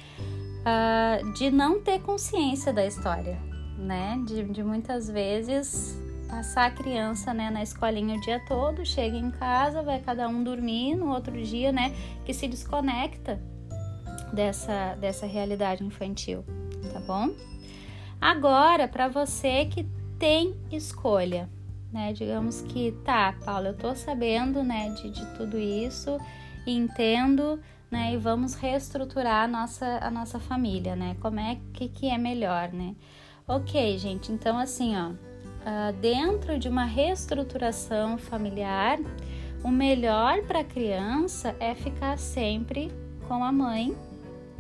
uh, 0.61 1.33
de 1.35 1.51
não 1.51 1.83
ter 1.83 2.01
consciência 2.01 2.73
da 2.73 2.87
história, 2.87 3.39
né? 3.77 4.19
De, 4.27 4.43
de 4.45 4.63
muitas 4.63 5.07
vezes 5.11 6.01
passar 6.27 6.67
a 6.67 6.71
criança 6.71 7.35
né, 7.35 7.51
na 7.51 7.63
escolinha 7.63 8.17
o 8.17 8.21
dia 8.21 8.41
todo, 8.47 8.87
chega 8.87 9.17
em 9.17 9.33
casa, 9.33 9.83
vai 9.83 9.99
cada 9.99 10.29
um 10.29 10.45
dormir, 10.45 10.95
no 10.95 11.13
outro 11.13 11.43
dia, 11.43 11.73
né, 11.73 11.93
que 12.25 12.33
se 12.33 12.47
desconecta 12.47 13.43
dessa, 14.33 14.95
dessa 14.95 15.27
realidade 15.27 15.85
infantil 15.85 16.45
tá 16.93 17.01
bom? 17.01 17.31
Agora, 18.21 18.87
para 18.87 19.09
você 19.09 19.65
que 19.65 19.85
tem 20.19 20.55
escolha, 20.71 21.49
né? 21.93 22.13
Digamos 22.13 22.61
que 22.63 22.93
tá, 23.05 23.35
Paula, 23.45 23.69
eu 23.69 23.77
tô 23.77 23.95
sabendo, 23.95 24.63
né, 24.63 24.91
de, 24.91 25.11
de 25.11 25.27
tudo 25.37 25.59
isso, 25.59 26.19
entendo, 26.67 27.59
né? 27.91 28.13
E 28.13 28.17
vamos 28.17 28.55
reestruturar 28.55 29.45
a 29.45 29.49
nossa, 29.49 29.99
a 30.01 30.11
nossa 30.11 30.39
família, 30.39 30.95
né? 30.95 31.17
Como 31.21 31.41
é 31.41 31.59
que, 31.73 31.89
que 31.89 32.09
é 32.09 32.19
melhor, 32.19 32.73
né? 32.73 32.95
Ok, 33.49 33.99
gente, 33.99 34.31
então 34.31 34.59
assim, 34.59 34.95
ó, 34.97 35.09
uh, 35.09 35.93
dentro 36.01 36.59
de 36.59 36.69
uma 36.69 36.85
reestruturação 36.85 38.17
familiar, 38.17 38.99
o 39.65 39.69
melhor 39.69 40.43
para 40.43 40.61
a 40.61 40.65
criança 40.65 41.57
é 41.59 41.75
ficar 41.75 42.17
sempre 42.19 42.93
com 43.27 43.43
a 43.43 43.51
mãe, 43.51 43.97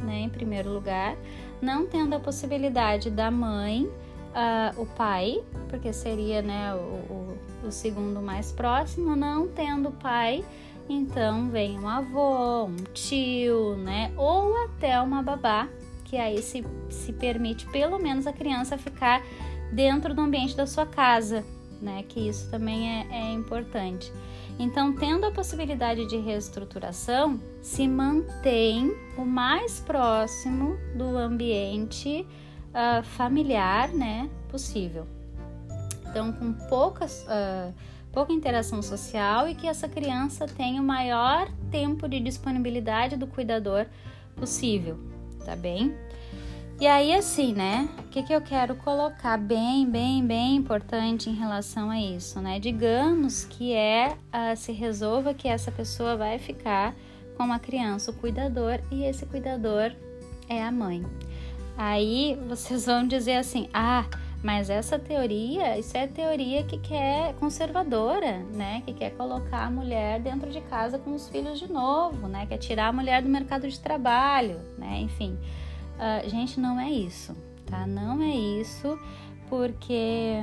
né, 0.00 0.20
em 0.20 0.28
primeiro 0.28 0.72
lugar, 0.72 1.16
não 1.60 1.86
tendo 1.86 2.14
a 2.14 2.20
possibilidade 2.20 3.10
da 3.10 3.30
mãe, 3.30 3.88
uh, 4.30 4.80
o 4.80 4.86
pai, 4.86 5.42
porque 5.68 5.92
seria 5.92 6.42
né, 6.42 6.74
o, 6.74 6.78
o, 6.78 7.38
o, 7.68 7.72
segundo 7.72 8.20
mais 8.20 8.52
próximo, 8.52 9.16
não 9.16 9.48
tendo 9.48 9.90
pai, 9.90 10.44
então 10.88 11.48
vem 11.50 11.78
um 11.78 11.88
avô, 11.88 12.64
um 12.64 12.76
tio, 12.92 13.76
né, 13.76 14.12
ou 14.16 14.64
até 14.64 15.00
uma 15.00 15.22
babá, 15.22 15.68
que 16.04 16.16
aí 16.16 16.42
se, 16.42 16.64
se 16.88 17.12
permite 17.12 17.66
pelo 17.66 17.98
menos 17.98 18.26
a 18.26 18.32
criança 18.32 18.76
ficar 18.76 19.22
dentro 19.72 20.14
do 20.14 20.22
ambiente 20.22 20.56
da 20.56 20.66
sua 20.66 20.86
casa, 20.86 21.44
né, 21.80 22.04
que 22.08 22.28
isso 22.28 22.50
também 22.50 22.88
é, 22.88 23.06
é 23.10 23.32
importante. 23.32 24.12
Então, 24.58 24.94
tendo 24.94 25.24
a 25.26 25.30
possibilidade 25.30 26.06
de 26.06 26.16
reestruturação, 26.16 27.40
se 27.60 27.88
mantém 27.88 28.94
o 29.16 29.24
mais 29.24 29.80
próximo 29.80 30.76
do 30.94 31.16
ambiente 31.16 32.26
uh, 32.70 33.02
familiar, 33.02 33.88
né, 33.88 34.28
possível. 34.48 35.06
Então, 36.08 36.32
com 36.32 36.52
poucas, 36.68 37.24
uh, 37.24 37.72
pouca 38.12 38.32
interação 38.32 38.82
social 38.82 39.48
e 39.48 39.54
que 39.54 39.66
essa 39.66 39.88
criança 39.88 40.46
tenha 40.46 40.80
o 40.82 40.84
maior 40.84 41.48
tempo 41.70 42.08
de 42.08 42.20
disponibilidade 42.20 43.16
do 43.16 43.26
cuidador 43.26 43.86
possível, 44.36 44.98
tá 45.44 45.54
bem? 45.54 45.94
E 46.80 46.86
aí, 46.86 47.12
assim, 47.12 47.52
né? 47.52 47.86
O 47.98 48.02
que, 48.04 48.22
que 48.22 48.32
eu 48.32 48.40
quero 48.40 48.74
colocar 48.74 49.36
bem, 49.36 49.86
bem, 49.86 50.26
bem 50.26 50.56
importante 50.56 51.28
em 51.28 51.34
relação 51.34 51.90
a 51.90 52.00
isso, 52.00 52.40
né? 52.40 52.58
Digamos 52.58 53.44
que 53.44 53.74
é 53.74 54.16
uh, 54.32 54.56
se 54.56 54.72
resolva 54.72 55.34
que 55.34 55.46
essa 55.46 55.70
pessoa 55.70 56.16
vai 56.16 56.38
ficar 56.38 56.94
com 57.36 57.44
uma 57.44 57.58
criança, 57.58 58.10
o 58.10 58.14
cuidador, 58.14 58.80
e 58.90 59.04
esse 59.04 59.26
cuidador 59.26 59.92
é 60.48 60.62
a 60.62 60.72
mãe. 60.72 61.04
Aí 61.76 62.38
vocês 62.48 62.86
vão 62.86 63.06
dizer 63.06 63.36
assim: 63.36 63.68
ah, 63.74 64.06
mas 64.42 64.70
essa 64.70 64.98
teoria, 64.98 65.78
isso 65.78 65.94
é 65.98 66.06
teoria 66.06 66.62
que 66.62 66.78
quer 66.78 67.34
conservadora, 67.34 68.38
né? 68.54 68.82
Que 68.86 68.94
quer 68.94 69.10
colocar 69.10 69.66
a 69.66 69.70
mulher 69.70 70.18
dentro 70.18 70.50
de 70.50 70.62
casa 70.62 70.98
com 70.98 71.14
os 71.14 71.28
filhos 71.28 71.58
de 71.58 71.70
novo, 71.70 72.26
né? 72.26 72.46
Quer 72.46 72.56
tirar 72.56 72.88
a 72.88 72.92
mulher 72.92 73.20
do 73.20 73.28
mercado 73.28 73.68
de 73.68 73.78
trabalho, 73.78 74.58
né? 74.78 74.98
Enfim. 75.02 75.36
Uh, 76.00 76.28
gente, 76.30 76.58
não 76.58 76.80
é 76.80 76.90
isso, 76.90 77.36
tá? 77.66 77.86
Não 77.86 78.22
é 78.22 78.34
isso, 78.34 78.98
porque 79.50 80.38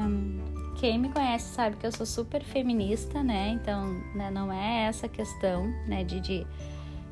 quem 0.79 0.99
me 0.99 1.09
conhece 1.09 1.55
sabe 1.55 1.75
que 1.77 1.87
eu 1.87 1.91
sou 1.91 2.05
super 2.05 2.43
feminista, 2.43 3.23
né? 3.23 3.49
Então, 3.49 3.91
né, 4.13 4.29
não 4.29 4.53
é 4.53 4.83
essa 4.85 5.07
questão, 5.07 5.65
né, 5.87 6.03
de, 6.03 6.19
de, 6.19 6.47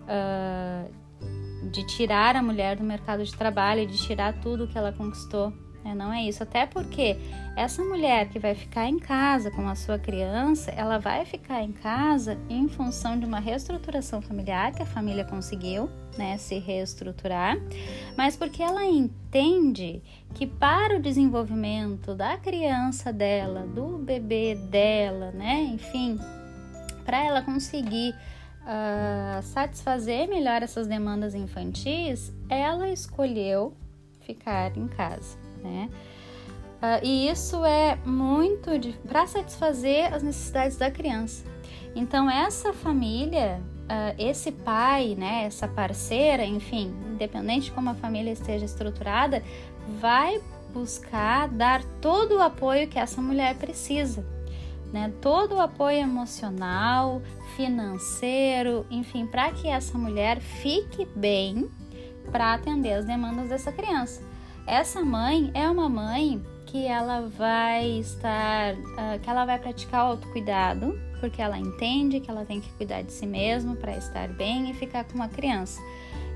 uh, 0.04 1.72
de 1.72 1.88
tirar 1.88 2.36
a 2.36 2.44
mulher 2.44 2.76
do 2.76 2.84
mercado 2.84 3.24
de 3.26 3.36
trabalho, 3.36 3.88
de 3.88 3.98
tirar 3.98 4.40
tudo 4.42 4.68
que 4.68 4.78
ela 4.78 4.92
conquistou 4.92 5.52
né? 5.86 5.94
Não 5.94 6.12
é 6.12 6.24
isso. 6.24 6.42
Até 6.42 6.66
porque 6.66 7.16
essa 7.56 7.84
mulher 7.84 8.28
que 8.30 8.40
vai 8.40 8.56
ficar 8.56 8.88
em 8.88 8.98
casa 8.98 9.52
com 9.52 9.70
a 9.70 9.76
sua 9.76 10.00
criança, 10.00 10.72
ela 10.72 10.98
vai 10.98 11.24
ficar 11.24 11.62
em 11.62 11.72
casa 11.72 12.38
em 12.50 12.68
função 12.68 13.18
de 13.20 13.26
uma 13.26 13.40
reestruturação 13.40 14.20
familiar 14.20 14.74
que 14.74 14.82
a 14.82 14.86
família 14.86 15.24
conseguiu, 15.24 15.88
né, 16.18 16.38
se 16.38 16.58
reestruturar, 16.58 17.56
mas 18.18 18.36
porque 18.36 18.64
ela 18.64 18.84
entende 18.84 20.02
que 20.34 20.48
para 20.48 20.98
o 20.98 21.02
desenvolvimento 21.02 22.16
da 22.16 22.36
criança 22.38 23.14
dela, 23.14 23.68
do 23.68 24.00
bebê 24.00 24.56
dela, 24.56 25.32
né, 25.32 25.62
enfim, 25.62 26.20
para 27.06 27.24
ela 27.24 27.42
conseguir 27.42 28.16
uh, 28.64 29.44
satisfazer 29.44 30.28
melhor 30.28 30.64
essas 30.64 30.88
demandas 30.88 31.36
infantis, 31.36 32.34
ela 32.50 32.90
escolheu 32.90 33.74
ficar 34.22 34.76
em 34.76 34.88
casa 34.88 35.45
né? 35.66 35.90
Uh, 36.76 37.04
e 37.04 37.30
isso 37.30 37.66
é 37.66 37.98
muito 38.06 38.70
para 39.08 39.26
satisfazer 39.26 40.14
as 40.14 40.22
necessidades 40.22 40.78
da 40.78 40.92
criança. 40.92 41.44
Então 41.96 42.30
essa 42.30 42.74
família, 42.74 43.62
uh, 43.84 44.16
esse 44.20 44.52
pai, 44.52 45.16
né, 45.18 45.46
essa 45.46 45.68
parceira, 45.68 46.46
enfim, 46.46 46.94
independente 47.10 47.66
de 47.66 47.72
como 47.72 47.90
a 47.90 47.96
família 47.96 48.32
esteja 48.32 48.66
estruturada, 48.66 49.42
vai 50.00 50.42
buscar 50.74 51.48
dar 51.48 51.84
todo 52.02 52.36
o 52.36 52.42
apoio 52.42 52.88
que 52.88 53.00
essa 53.00 53.22
mulher 53.22 53.56
precisa, 53.56 54.26
né? 54.92 55.14
Todo 55.22 55.56
o 55.56 55.62
apoio 55.62 56.00
emocional, 56.00 57.22
financeiro, 57.56 58.86
enfim, 58.92 59.26
para 59.26 59.52
que 59.52 59.70
essa 59.70 59.98
mulher 59.98 60.42
fique 60.42 61.08
bem 61.16 61.70
para 62.30 62.54
atender 62.54 62.94
as 62.94 63.06
demandas 63.06 63.48
dessa 63.48 63.72
criança. 63.72 64.22
Essa 64.68 65.04
mãe 65.04 65.52
é 65.54 65.70
uma 65.70 65.88
mãe 65.88 66.44
que 66.66 66.88
ela 66.88 67.22
vai 67.22 68.00
estar, 68.00 68.74
uh, 68.74 69.20
que 69.22 69.30
ela 69.30 69.46
vai 69.46 69.60
praticar 69.60 70.06
o 70.06 70.08
autocuidado, 70.12 71.00
porque 71.20 71.40
ela 71.40 71.58
entende 71.58 72.20
que 72.20 72.32
ela 72.32 72.44
tem 72.44 72.60
que 72.60 72.70
cuidar 72.74 73.04
de 73.04 73.12
si 73.12 73.28
mesma 73.28 73.76
para 73.76 73.96
estar 73.96 74.28
bem 74.30 74.72
e 74.72 74.74
ficar 74.74 75.04
com 75.04 75.14
uma 75.14 75.30
criança. 75.30 75.80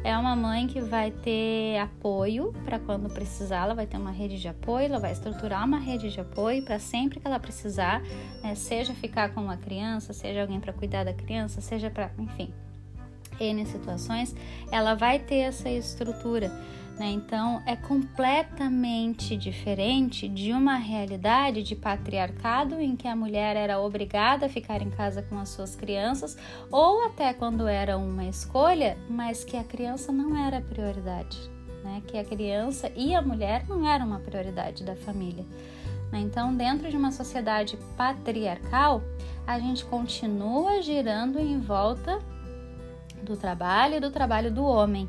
É 0.03 0.15
uma 0.15 0.35
mãe 0.35 0.67
que 0.67 0.79
vai 0.79 1.11
ter 1.11 1.79
apoio 1.79 2.53
para 2.63 2.79
quando 2.79 3.09
precisar, 3.09 3.63
ela 3.63 3.73
vai 3.73 3.87
ter 3.87 3.97
uma 3.97 4.11
rede 4.11 4.39
de 4.39 4.47
apoio, 4.47 4.85
ela 4.85 4.99
vai 4.99 5.11
estruturar 5.11 5.65
uma 5.65 5.79
rede 5.79 6.09
de 6.09 6.21
apoio 6.21 6.63
para 6.63 6.79
sempre 6.79 7.19
que 7.19 7.27
ela 7.27 7.39
precisar, 7.39 8.01
né? 8.41 8.55
seja 8.55 8.93
ficar 8.93 9.33
com 9.33 9.41
uma 9.41 9.57
criança, 9.57 10.13
seja 10.13 10.41
alguém 10.41 10.59
para 10.59 10.71
cuidar 10.71 11.03
da 11.03 11.13
criança, 11.13 11.59
seja 11.59 11.89
para, 11.89 12.11
enfim, 12.17 12.53
N 13.39 13.65
situações, 13.65 14.35
ela 14.71 14.93
vai 14.95 15.19
ter 15.19 15.39
essa 15.39 15.69
estrutura. 15.69 16.51
Né? 16.99 17.11
Então, 17.11 17.63
é 17.65 17.77
completamente 17.77 19.37
diferente 19.37 20.27
de 20.27 20.51
uma 20.51 20.75
realidade 20.75 21.63
de 21.63 21.73
patriarcado 21.73 22.77
em 22.77 22.97
que 22.97 23.07
a 23.07 23.15
mulher 23.15 23.55
era 23.55 23.79
obrigada 23.79 24.47
a 24.47 24.49
ficar 24.49 24.81
em 24.81 24.89
casa 24.89 25.23
com 25.23 25.39
as 25.39 25.47
suas 25.47 25.77
crianças, 25.77 26.37
ou 26.69 27.05
até 27.05 27.33
quando 27.33 27.69
era 27.69 27.97
uma 27.97 28.25
escolha, 28.25 28.97
mas 29.09 29.45
que 29.45 29.55
a 29.55 29.63
criança 29.63 30.11
não 30.11 30.45
era 30.45 30.59
prioridade, 30.59 31.39
né? 31.85 32.03
que 32.05 32.17
a 32.17 32.25
criança 32.25 32.91
e 32.93 33.15
a 33.15 33.21
mulher 33.21 33.65
não 33.69 33.87
eram 33.87 34.05
uma 34.05 34.19
prioridade 34.19 34.83
da 34.83 34.97
família. 34.97 35.45
Né? 36.11 36.19
Então, 36.19 36.53
dentro 36.53 36.89
de 36.89 36.97
uma 36.97 37.13
sociedade 37.13 37.77
patriarcal, 37.95 39.01
a 39.47 39.57
gente 39.57 39.85
continua 39.85 40.81
girando 40.81 41.39
em 41.39 41.59
volta 41.61 42.19
do 43.29 43.37
trabalho 43.37 43.95
e 43.95 43.99
do 43.99 44.11
trabalho 44.11 44.51
do 44.51 44.63
homem 44.63 45.07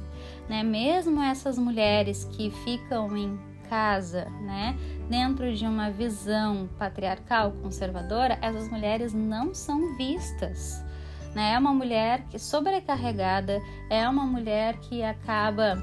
né? 0.50 0.64
Mesmo 0.64 1.22
essas 1.22 1.56
mulheres 1.56 2.24
que 2.24 2.50
ficam 2.50 3.16
em 3.16 3.38
casa, 3.68 4.24
né, 4.42 4.76
dentro 5.09 5.54
de 5.54 5.64
uma 5.64 5.92
visão 5.92 6.68
patriarcal 6.76 7.52
conservadora, 7.62 8.37
essas 8.42 8.68
mulheres 8.68 9.14
não 9.14 9.54
são 9.54 9.96
vistas. 9.96 10.85
Né? 11.37 11.52
É 11.52 11.59
uma 11.59 11.72
mulher 11.72 12.24
que 12.28 12.37
sobrecarregada, 12.37 13.62
é 13.88 14.09
uma 14.09 14.26
mulher 14.26 14.76
que 14.80 15.04
acaba 15.04 15.80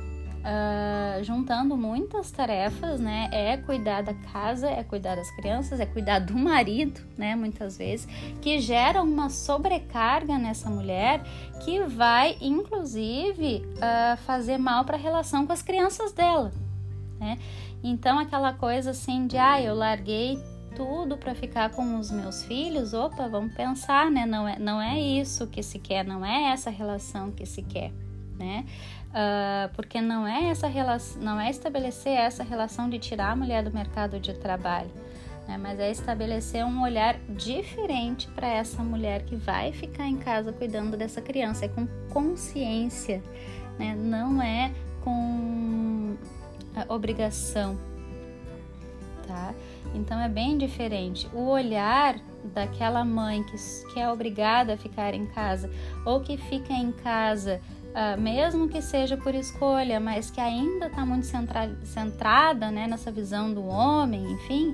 uh, 0.48 1.24
juntando 1.24 1.76
muitas 1.76 2.32
tarefas, 2.32 3.00
né? 3.00 3.30
É 3.32 3.58
cuidar 3.58 4.02
da 4.02 4.14
casa, 4.14 4.70
é 4.70 4.84
cuidar 4.84 5.16
das 5.16 5.30
crianças, 5.36 5.80
é 5.80 5.86
cuidar 5.86 6.20
do 6.20 6.34
marido, 6.38 7.02
né? 7.18 7.36
Muitas 7.36 7.78
vezes, 7.78 8.08
que 8.42 8.60
gera 8.60 9.02
uma 9.04 9.30
sobrecarga 9.30 10.38
nessa 10.38 10.70
mulher 10.70 11.22
que 11.64 11.84
vai, 11.84 12.38
inclusive, 12.40 13.64
uh, 13.76 14.18
fazer 14.26 14.58
mal 14.58 14.86
para 14.86 14.96
a 14.96 15.00
relação 15.00 15.46
com 15.46 15.54
as 15.54 15.62
crianças 15.62 16.14
dela, 16.14 16.54
né? 17.20 17.38
Então, 17.84 18.18
aquela 18.18 18.54
coisa 18.54 18.92
assim 18.92 19.28
de, 19.28 19.38
ah, 19.38 19.62
eu 19.62 19.76
larguei 19.76 20.40
tudo 20.76 21.18
para 21.18 21.34
ficar 21.34 21.72
com 21.72 21.98
os 21.98 22.12
meus 22.12 22.44
filhos, 22.44 22.94
opa, 22.94 23.28
vamos 23.28 23.54
pensar, 23.54 24.12
né? 24.12 24.26
Não 24.26 24.48
é, 24.48 24.60
não 24.60 24.82
é 24.82 25.00
isso 25.00 25.48
que 25.48 25.62
se 25.62 25.80
quer, 25.80 26.06
não 26.06 26.24
é 26.24 26.52
essa 26.52 26.70
relação 26.70 27.32
que 27.32 27.46
se 27.46 27.64
quer, 27.64 27.92
né? 28.38 28.66
Uh, 29.18 29.74
porque 29.74 30.00
não 30.00 30.28
é 30.28 30.50
essa 30.50 30.68
relação, 30.68 31.22
não 31.22 31.40
é 31.40 31.50
estabelecer 31.50 32.14
essa 32.14 32.44
relação 32.44 32.90
de 32.90 33.00
tirar 33.00 33.32
a 33.32 33.36
mulher 33.36 33.64
do 33.64 33.72
mercado 33.72 34.20
de 34.20 34.34
trabalho, 34.34 34.92
né? 35.48 35.58
mas 35.58 35.80
é 35.80 35.90
estabelecer 35.90 36.64
um 36.64 36.84
olhar 36.84 37.18
diferente 37.30 38.28
para 38.30 38.48
essa 38.48 38.84
mulher 38.84 39.24
que 39.24 39.36
vai 39.36 39.74
ficar 39.74 40.08
em 40.08 40.18
casa 40.18 40.54
cuidando 40.54 40.96
dessa 40.96 41.22
criança, 41.22 41.66
é 41.66 41.68
com 41.68 41.88
consciência, 42.10 43.24
né? 43.80 43.96
não 43.96 44.42
é 44.42 44.72
com 45.04 46.16
obrigação, 46.88 47.78
tá? 49.26 49.54
Então 49.96 50.20
é 50.20 50.30
bem 50.30 50.58
diferente. 50.58 51.28
O 51.34 51.48
olhar 51.48 52.20
daquela 52.54 53.04
mãe 53.04 53.44
que, 53.44 53.58
que 53.94 54.00
é 54.00 54.12
obrigada 54.12 54.74
a 54.74 54.78
ficar 54.78 55.14
em 55.14 55.26
casa 55.26 55.70
ou 56.06 56.22
que 56.22 56.38
fica 56.38 56.74
em 56.74 56.92
casa 56.92 57.60
uh, 57.98 58.22
mesmo 58.22 58.70
que 58.70 58.82
seja 58.82 59.18
por 59.18 59.34
escolha, 59.34 60.00
mas 60.00 60.30
que 60.30 60.40
ainda 60.40 60.86
está 60.86 61.06
muito 61.06 61.26
centra 61.26 61.76
centrada 61.84 62.70
né, 62.70 62.88
nessa 62.88 63.12
visão 63.12 63.52
do 63.52 63.66
homem, 63.66 64.32
enfim, 64.32 64.74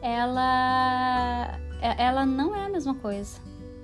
ela, 0.00 1.58
é, 1.80 2.04
ela 2.04 2.24
não 2.24 2.56
é 2.56 2.64
a 2.64 2.68
mesma 2.68 2.94
coisa. 2.94 3.38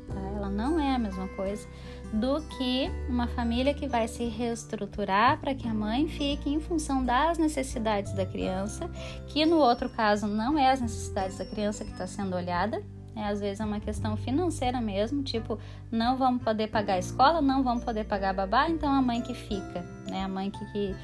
Tá? 0.09 0.21
Ela 0.37 0.49
não 0.49 0.81
é 0.81 0.95
a 0.95 0.99
mesma 0.99 1.29
coisa 1.29 1.69
do 2.13 2.41
que 2.43 2.91
uma 3.09 3.29
família 3.29 3.73
que 3.73 3.87
vai 3.87 4.09
se 4.09 4.25
reestruturar 4.25 5.39
para 5.39 5.55
que 5.55 5.69
a 5.69 5.75
mãe 5.75 6.09
fique 6.09 6.51
em 6.51 6.59
função 6.59 7.05
das 7.05 7.39
necessidades 7.39 8.13
da 8.15 8.27
criança, 8.27 8.91
que 9.29 9.47
no 9.47 9.59
outro 9.59 9.89
caso 9.89 10.27
não 10.27 10.59
é 10.59 10.73
as 10.73 10.81
necessidades 10.81 11.39
da 11.39 11.45
criança 11.45 11.85
que 11.85 11.93
está 11.93 12.09
sendo 12.09 12.35
olhada, 12.35 12.83
é, 13.15 13.25
às 13.25 13.41
vezes 13.41 13.61
é 13.61 13.65
uma 13.65 13.81
questão 13.81 14.17
financeira 14.17 14.81
mesmo, 14.81 15.23
tipo, 15.23 15.59
não 15.91 16.17
vamos 16.17 16.43
poder 16.43 16.69
pagar 16.69 16.95
a 16.95 16.99
escola, 16.99 17.43
não 17.43 17.63
vamos 17.63 17.85
poder 17.85 18.05
pagar 18.05 18.33
babá, 18.33 18.69
então 18.69 18.93
a 18.93 19.03
mãe 19.03 19.21
que 19.21 19.35
fica, 19.35 19.85
né? 20.09 20.25
A 20.25 20.29
mãe 20.29 20.51
que, 20.51 20.65
que, 20.73 20.97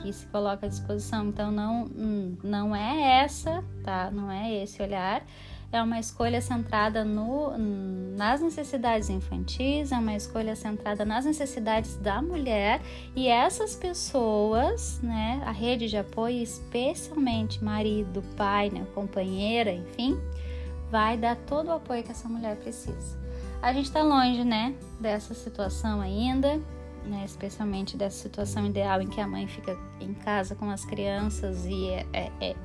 que 0.00 0.12
se 0.12 0.26
coloca 0.26 0.66
à 0.66 0.68
disposição. 0.68 1.28
Então 1.28 1.50
não, 1.50 1.84
hum, 1.84 2.36
não 2.42 2.76
é 2.76 3.22
essa, 3.22 3.64
tá? 3.82 4.10
Não 4.10 4.30
é 4.30 4.52
esse 4.62 4.82
olhar. 4.82 5.24
É 5.70 5.82
uma 5.82 6.00
escolha 6.00 6.40
centrada 6.40 7.04
no, 7.04 7.52
nas 8.16 8.40
necessidades 8.40 9.10
infantis, 9.10 9.92
é 9.92 9.98
uma 9.98 10.14
escolha 10.14 10.56
centrada 10.56 11.04
nas 11.04 11.26
necessidades 11.26 11.94
da 11.96 12.22
mulher 12.22 12.80
e 13.14 13.28
essas 13.28 13.76
pessoas, 13.76 14.98
né, 15.02 15.42
a 15.44 15.50
rede 15.50 15.86
de 15.86 15.98
apoio, 15.98 16.42
especialmente 16.42 17.62
marido, 17.62 18.24
pai, 18.34 18.70
né, 18.70 18.86
companheira, 18.94 19.70
enfim, 19.70 20.18
vai 20.90 21.16
dar 21.16 21.36
todo 21.36 21.68
o 21.68 21.72
apoio 21.72 22.02
que 22.02 22.10
essa 22.10 22.28
mulher 22.28 22.56
precisa. 22.56 23.18
A 23.60 23.72
gente 23.72 23.86
está 23.86 24.02
longe, 24.02 24.44
né, 24.44 24.74
dessa 25.00 25.34
situação 25.34 26.00
ainda, 26.00 26.60
né, 27.04 27.24
especialmente 27.24 27.96
dessa 27.96 28.22
situação 28.22 28.66
ideal 28.66 29.00
em 29.00 29.08
que 29.08 29.20
a 29.20 29.26
mãe 29.26 29.46
fica 29.46 29.76
em 30.00 30.14
casa 30.14 30.54
com 30.54 30.70
as 30.70 30.84
crianças 30.84 31.64
e 31.66 31.88
é, 31.88 32.06
é, 32.12 32.30
é 32.40 32.56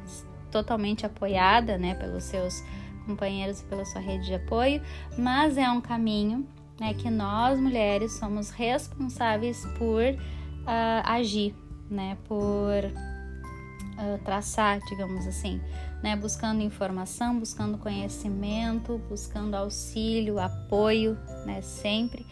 totalmente 0.51 1.05
apoiada, 1.05 1.77
né, 1.77 1.95
pelos 1.95 2.25
seus 2.25 2.63
companheiros 3.05 3.61
e 3.61 3.63
pela 3.65 3.85
sua 3.85 4.01
rede 4.01 4.25
de 4.25 4.35
apoio, 4.35 4.81
mas 5.17 5.57
é 5.57 5.69
um 5.69 5.81
caminho, 5.81 6.47
né, 6.79 6.93
que 6.93 7.09
nós 7.09 7.59
mulheres 7.59 8.13
somos 8.13 8.49
responsáveis 8.51 9.65
por 9.77 10.03
uh, 10.03 11.03
agir, 11.03 11.55
né, 11.89 12.17
por 12.25 12.83
uh, 12.85 14.23
traçar, 14.23 14.79
digamos 14.87 15.25
assim, 15.27 15.59
né? 16.03 16.15
Buscando 16.15 16.61
informação, 16.61 17.39
buscando 17.39 17.77
conhecimento, 17.77 19.01
buscando 19.09 19.55
auxílio, 19.55 20.37
apoio, 20.37 21.17
né? 21.45 21.61
Sempre 21.61 22.25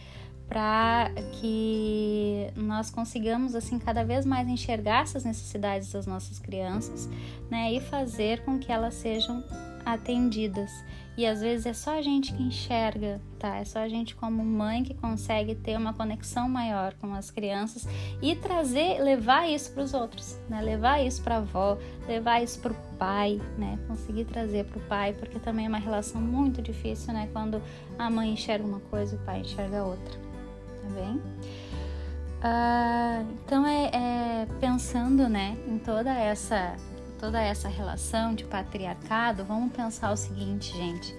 para 0.48 1.10
que 1.40 2.52
nós 2.58 2.90
consigamos 2.92 3.56
assim 3.56 3.80
cada 3.80 4.04
vez 4.04 4.26
mais 4.26 4.50
enxergar 4.50 5.04
essas 5.04 5.24
necessidades 5.24 5.94
das 5.94 6.06
nossas 6.06 6.40
crianças, 6.40 7.08
né, 7.50 7.72
e 7.72 7.80
fazer 7.80 8.44
com 8.44 8.60
que 8.60 8.70
elas 8.70 8.96
sejam 8.96 9.42
atendidas. 9.86 10.70
E 11.18 11.26
às 11.26 11.42
vezes 11.42 11.66
é 11.66 11.74
só 11.74 11.98
a 11.98 12.02
gente 12.02 12.34
que 12.34 12.42
enxerga, 12.42 13.20
tá? 13.38 13.58
É 13.58 13.66
só 13.66 13.80
a 13.80 13.90
gente 13.90 14.16
como 14.16 14.44
mãe 14.44 14.84
que 14.84 14.94
consegue 14.94 15.56
ter 15.56 15.78
uma 15.78 15.94
conexão 15.94 16.48
maior 16.48 16.94
com 16.96 17.14
as 17.14 17.30
crianças 17.30 17.86
e 18.22 18.34
trazer, 18.36 19.02
levar 19.02 19.50
isso 19.50 19.72
para 19.74 19.84
os 19.84 19.94
outros, 19.94 20.40
né? 20.50 20.62
Levar 20.62 21.06
isso 21.06 21.22
para 21.22 21.36
a 21.36 21.40
avó, 21.40 21.78
levar 22.08 22.42
isso 22.42 22.60
para 22.60 22.72
o 22.72 22.76
pai, 22.98 23.42
né? 23.58 23.78
Conseguir 23.88 24.26
trazer 24.26 24.66
para 24.66 24.78
o 24.78 24.82
pai, 24.84 25.14
porque 25.14 25.38
também 25.38 25.66
é 25.66 25.70
uma 25.70 25.80
relação 25.80 26.22
muito 26.22 26.62
difícil, 26.62 27.14
né? 27.14 27.28
Quando 27.34 27.62
a 28.00 28.10
mãe 28.10 28.32
enxerga 28.32 28.66
uma 28.66 28.80
coisa 28.80 29.16
e 29.16 29.18
o 29.18 29.22
pai 29.22 29.42
enxerga 29.42 29.84
outra, 29.84 30.18
tá 30.82 30.90
bem? 30.90 31.22
Ah, 32.44 33.24
então 33.46 33.68
é, 33.68 33.92
é 33.94 34.48
pensando, 34.60 35.30
né, 35.30 35.56
em 35.68 35.78
toda 35.78 36.12
essa 36.12 36.76
toda 37.22 37.40
essa 37.40 37.70
relação 37.70 38.34
de 38.34 38.44
patriarcado, 38.44 39.46
vamos 39.46 39.72
pensar 39.72 40.12
o 40.12 40.18
seguinte, 40.18 40.76
gente. 40.76 41.14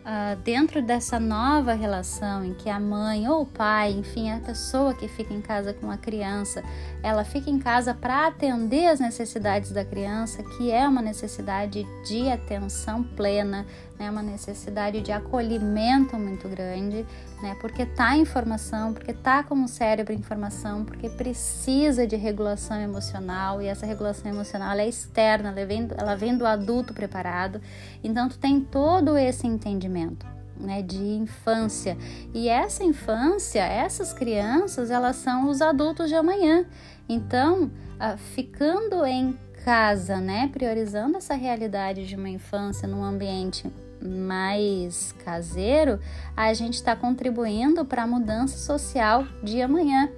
Uh, 0.00 0.34
dentro 0.42 0.80
dessa 0.80 1.20
nova 1.20 1.74
relação 1.74 2.42
em 2.42 2.54
que 2.54 2.70
a 2.70 2.80
mãe 2.80 3.28
ou 3.28 3.42
o 3.42 3.46
pai, 3.46 3.90
enfim, 3.90 4.30
a 4.30 4.38
pessoa 4.38 4.94
que 4.94 5.08
fica 5.08 5.34
em 5.34 5.42
casa 5.42 5.74
com 5.74 5.90
a 5.90 5.98
criança, 5.98 6.62
ela 7.02 7.24
fica 7.24 7.50
em 7.50 7.58
casa 7.58 7.92
para 7.92 8.28
atender 8.28 8.86
as 8.86 9.00
necessidades 9.00 9.72
da 9.72 9.84
criança, 9.84 10.42
que 10.56 10.70
é 10.70 10.88
uma 10.88 11.02
necessidade 11.02 11.84
de 12.06 12.30
atenção 12.30 13.02
plena, 13.02 13.66
né, 14.00 14.10
uma 14.10 14.22
necessidade 14.22 15.02
de 15.02 15.12
acolhimento 15.12 16.18
muito 16.18 16.48
grande, 16.48 17.04
né, 17.42 17.54
porque 17.60 17.84
tá 17.84 18.16
em 18.16 18.24
formação, 18.24 18.94
porque 18.94 19.12
tá 19.12 19.42
com 19.42 19.62
o 19.62 19.68
cérebro 19.68 20.14
em 20.14 20.22
formação, 20.22 20.86
porque 20.86 21.10
precisa 21.10 22.06
de 22.06 22.16
regulação 22.16 22.80
emocional 22.80 23.60
e 23.60 23.66
essa 23.66 23.84
regulação 23.84 24.32
emocional 24.32 24.74
é 24.78 24.88
externa, 24.88 25.50
ela 25.50 25.66
vem, 25.66 25.88
ela 25.98 26.14
vem 26.16 26.34
do 26.34 26.46
adulto 26.46 26.94
preparado, 26.94 27.60
então 28.02 28.26
tu 28.26 28.38
tem 28.38 28.58
todo 28.58 29.18
esse 29.18 29.46
entendimento. 29.46 30.26
Né, 30.58 30.82
de 30.82 31.02
infância. 31.02 31.96
E 32.34 32.46
essa 32.46 32.84
infância, 32.84 33.60
essas 33.60 34.12
crianças, 34.12 34.90
elas 34.90 35.16
são 35.16 35.48
os 35.48 35.62
adultos 35.62 36.10
de 36.10 36.14
amanhã. 36.14 36.66
Então, 37.08 37.70
ah, 37.98 38.18
ficando 38.18 39.06
em 39.06 39.38
casa, 39.64 40.20
né, 40.20 40.50
priorizando 40.52 41.16
essa 41.16 41.32
realidade 41.32 42.06
de 42.06 42.14
uma 42.14 42.28
infância 42.28 42.86
num 42.86 43.02
ambiente 43.02 43.72
mais 44.02 45.12
caseiro, 45.24 45.98
a 46.36 46.52
gente 46.54 46.74
está 46.74 46.94
contribuindo 46.96 47.84
para 47.84 48.04
a 48.04 48.06
mudança 48.06 48.56
social 48.58 49.26
de 49.42 49.60
amanhã. 49.60 50.08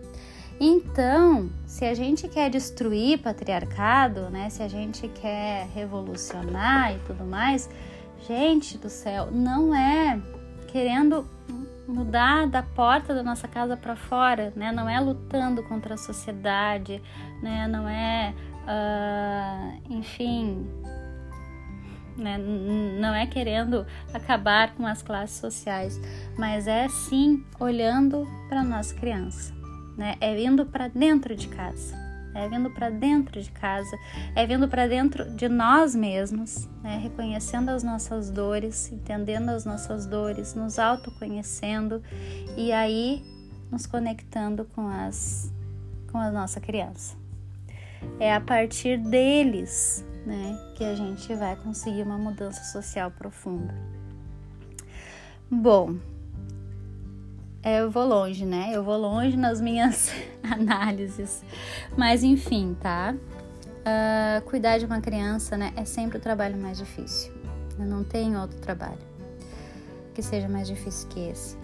Então, 0.61 1.51
se 1.66 1.85
a 1.85 1.95
gente 1.95 2.29
quer 2.29 2.49
destruir 2.49 3.18
patriarcado, 3.18 4.31
né, 4.31 4.49
se 4.49 4.62
a 4.62 4.68
gente 4.68 5.09
quer 5.09 5.66
revolucionar 5.75 6.95
e 6.95 6.99
tudo 7.01 7.25
mais, 7.25 7.68
gente 8.29 8.79
do 8.79 8.88
céu, 8.88 9.29
não 9.33 9.75
é 9.75 10.21
querendo 10.68 11.27
mudar 11.87 12.47
da 12.47 12.62
porta 12.62 13.14
da 13.14 13.23
nossa 13.23 13.47
casa 13.49 13.77
para 13.77 13.97
fora, 13.97 14.53
né? 14.57 14.73
Não 14.73 14.88
é 14.88 14.99
lutando 15.01 15.62
contra 15.64 15.95
a 15.95 15.97
sociedade, 15.97 17.03
né? 17.42 17.66
Não 17.68 17.88
é, 17.88 18.35
uh, 18.62 19.92
enfim, 19.92 20.66
né? 22.16 22.38
Não 22.38 23.14
é 23.14 23.27
querendo 23.27 23.87
acabar 24.12 24.75
com 24.75 24.87
as 24.87 25.03
classes 25.03 25.37
sociais, 25.37 26.01
mas 26.38 26.66
é 26.66 26.88
sim 26.88 27.44
olhando 27.59 28.27
para 28.48 28.62
nossa 28.62 28.94
criança, 28.94 29.55
né? 29.96 30.16
É 30.20 30.35
vindo 30.35 30.66
para 30.66 30.88
dentro 30.88 31.35
de 31.35 31.48
casa, 31.48 31.96
é 32.35 32.48
vindo 32.48 32.70
para 32.70 32.90
dentro 32.90 33.40
de 33.40 33.51
casa, 33.51 33.96
é 34.35 34.46
vindo 34.46 34.68
para 34.68 34.87
dentro 34.87 35.31
de 35.31 35.48
nós 35.48 35.94
mesmos, 35.94 36.68
né? 36.83 36.98
reconhecendo 37.03 37.68
as 37.68 37.83
nossas 37.83 38.31
dores, 38.31 38.90
entendendo 38.92 39.51
as 39.51 39.64
nossas 39.64 40.07
dores, 40.07 40.55
nos 40.55 40.79
autoconhecendo 40.79 42.03
e 42.57 42.72
aí 42.72 43.22
nos 43.70 43.87
conectando 43.87 44.64
com 44.75 44.88
as 44.88 45.53
com 46.11 46.18
a 46.18 46.31
nossa 46.31 46.61
criança. 46.61 47.16
É 48.20 48.35
a 48.35 48.40
partir 48.40 48.98
deles 48.98 50.05
né, 50.27 50.59
que 50.75 50.85
a 50.85 50.95
gente 50.95 51.35
vai 51.35 51.57
conseguir 51.57 52.03
uma 52.03 52.19
mudança 52.19 52.65
social 52.65 53.11
profunda. 53.11 53.75
Bom, 55.51 55.97
eu 57.65 57.91
vou 57.91 58.07
longe, 58.07 58.45
né? 58.45 58.71
Eu 58.73 58.83
vou 58.83 58.97
longe 58.97 59.37
nas 59.37 59.61
minhas 59.61 60.11
análises, 60.43 61.45
mas 61.97 62.23
enfim, 62.23 62.77
tá? 62.81 63.15
Uh, 63.15 64.43
cuidar 64.43 64.79
de 64.79 64.87
uma 64.87 65.01
criança, 65.01 65.57
né, 65.57 65.73
é 65.77 65.85
sempre 65.85 66.19
o 66.19 66.21
trabalho 66.21 66.57
mais 66.57 66.79
difícil. 66.79 67.33
Não 67.79 68.05
tem 68.05 68.37
outro 68.37 68.59
trabalho 68.59 68.99
que 70.15 70.23
seja 70.23 70.49
mais 70.49 70.69
difícil 70.69 71.09
que 71.09 71.21
esse. 71.21 71.57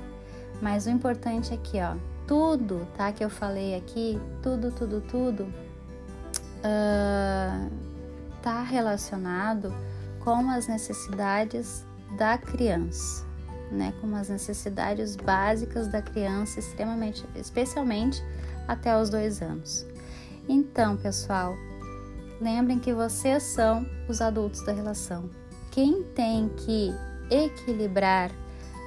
Mas 0.61 0.87
o 0.87 0.91
importante 0.91 1.55
é 1.55 1.57
que, 1.57 1.81
ó, 1.81 1.95
tudo, 2.27 2.87
tá? 2.97 3.13
Que 3.13 3.25
eu 3.25 3.31
falei 3.31 3.77
aqui, 3.77 4.21
tudo, 4.43 4.71
tudo, 4.73 5.01
tudo. 5.01 5.45
Uh, 6.65 7.71
está 8.39 8.63
relacionado 8.63 9.75
com 10.21 10.49
as 10.51 10.67
necessidades 10.67 11.85
da 12.17 12.39
criança, 12.39 13.25
né? 13.71 13.93
Com 14.01 14.15
as 14.17 14.29
necessidades 14.29 15.17
básicas 15.17 15.89
da 15.89 16.01
criança, 16.01 16.59
extremamente, 16.59 17.27
especialmente 17.37 18.23
até 18.67 18.97
os 18.99 19.11
dois 19.11 19.43
anos. 19.43 19.85
Então, 20.49 20.97
pessoal, 20.97 21.55
lembrem 22.41 22.79
que 22.79 22.95
vocês 22.95 23.43
são 23.43 23.87
os 24.09 24.21
adultos 24.21 24.63
da 24.63 24.73
relação. 24.73 25.29
Quem 25.71 26.03
tem 26.15 26.49
que 26.49 26.95
equilibrar 27.31 28.31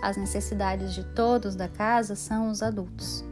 as 0.02 0.18
necessidades 0.18 0.96
de 0.96 1.04
todos 1.14 1.56
da 1.56 1.68
casa 1.68 2.16
são 2.16 2.50
os 2.50 2.64
adultos. 2.64 3.24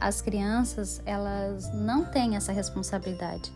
As 0.00 0.20
crianças, 0.20 1.02
elas 1.04 1.72
não 1.74 2.04
têm 2.04 2.36
essa 2.36 2.52
responsabilidade. 2.52 3.52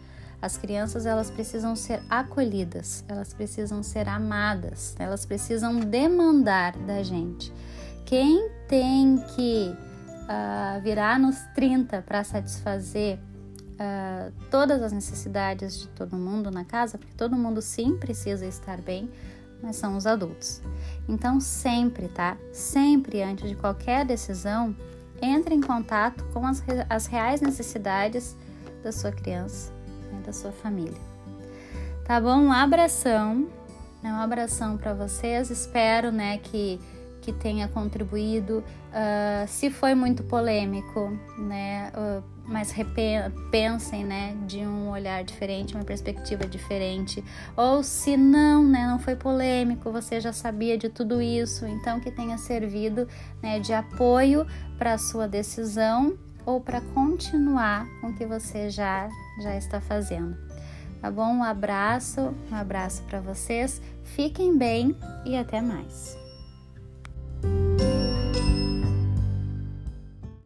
As 0.47 0.57
crianças 0.57 1.07
elas 1.07 1.29
precisam 1.29 1.75
ser 1.75 2.01
acolhidas, 2.09 3.05
elas 3.09 3.35
precisam 3.35 3.83
ser 3.83 4.09
amadas, 4.09 4.95
elas 4.97 5.27
precisam 5.27 5.81
demandar 5.81 6.77
da 6.87 7.03
gente. 7.03 7.53
Quem 8.05 8.49
tem 8.69 9.19
que 9.35 9.75
uh, 9.75 10.81
virar 10.81 11.19
nos 11.19 11.37
30 11.53 12.01
para 12.03 12.23
satisfazer 12.23 13.19
uh, 13.19 14.33
todas 14.49 14.81
as 14.81 14.93
necessidades 14.93 15.81
de 15.81 15.89
todo 15.89 16.15
mundo 16.15 16.49
na 16.49 16.65
casa, 16.65 16.97
porque 16.97 17.15
todo 17.17 17.35
mundo 17.35 17.61
sim 17.61 17.97
precisa 17.97 18.47
estar 18.47 18.81
bem, 18.81 19.11
mas 19.61 19.75
são 19.75 19.97
os 19.97 20.07
adultos. 20.07 20.63
Então, 21.09 21.41
sempre, 21.41 22.07
tá? 22.07 22.37
Sempre 22.53 23.21
antes 23.21 23.49
de 23.49 23.57
qualquer 23.57 24.07
decisão, 24.07 24.77
entre 25.21 25.57
em 25.57 25.61
contato 25.61 26.23
com 26.33 26.47
as, 26.47 26.63
as 26.89 27.07
reais 27.07 27.41
necessidades 27.41 28.37
da 28.85 28.93
sua 28.93 29.11
criança 29.11 29.75
né, 30.17 30.23
da 30.25 30.33
sua 30.33 30.53
família. 30.53 30.99
Tá 32.05 32.21
bom? 32.21 32.37
Um 32.37 32.53
abração, 32.53 33.49
né, 34.03 34.13
um 34.13 34.21
abração 34.21 34.77
para 34.77 34.95
vocês. 34.95 35.51
Espero, 35.51 36.11
né, 36.11 36.39
que 36.39 36.81
que 37.27 37.33
tenha 37.33 37.67
contribuído. 37.67 38.63
Uh, 38.93 39.49
se 39.49 39.69
foi 39.69 39.97
muito 39.97 40.23
polêmico, 40.23 41.11
né, 41.37 41.91
uh, 41.93 42.23
mas 42.47 42.73
pensem, 43.51 44.05
né, 44.05 44.37
de 44.47 44.59
um 44.59 44.91
olhar 44.91 45.25
diferente, 45.25 45.75
uma 45.75 45.85
perspectiva 45.85 46.47
diferente. 46.47 47.23
Ou 47.57 47.83
se 47.83 48.17
não, 48.17 48.63
né, 48.63 48.87
não 48.87 49.01
foi 49.01 49.17
polêmico, 49.17 49.91
você 49.91 50.21
já 50.21 50.33
sabia 50.33 50.79
de 50.79 50.89
tudo 50.89 51.21
isso, 51.21 51.67
então 51.67 51.99
que 51.99 52.13
tenha 52.13 52.39
servido, 52.39 53.09
né, 53.43 53.59
de 53.59 53.73
apoio 53.73 54.47
para 54.79 54.93
a 54.93 54.99
sua 54.99 55.27
decisão 55.27 56.17
ou 56.47 56.61
para 56.61 56.81
continuar 56.81 57.87
com 58.01 58.09
o 58.09 58.15
que 58.15 58.25
você 58.25 58.71
já 58.71 59.09
já 59.43 59.57
está 59.57 59.81
fazendo. 59.81 60.37
Tá 61.01 61.11
bom? 61.11 61.35
Um 61.35 61.45
abraço, 61.45 62.35
um 62.51 62.55
abraço 62.55 63.03
para 63.03 63.21
vocês. 63.21 63.83
Fiquem 64.05 64.57
bem 64.57 64.97
e 65.27 65.37
até 65.37 65.61
mais. 65.61 66.17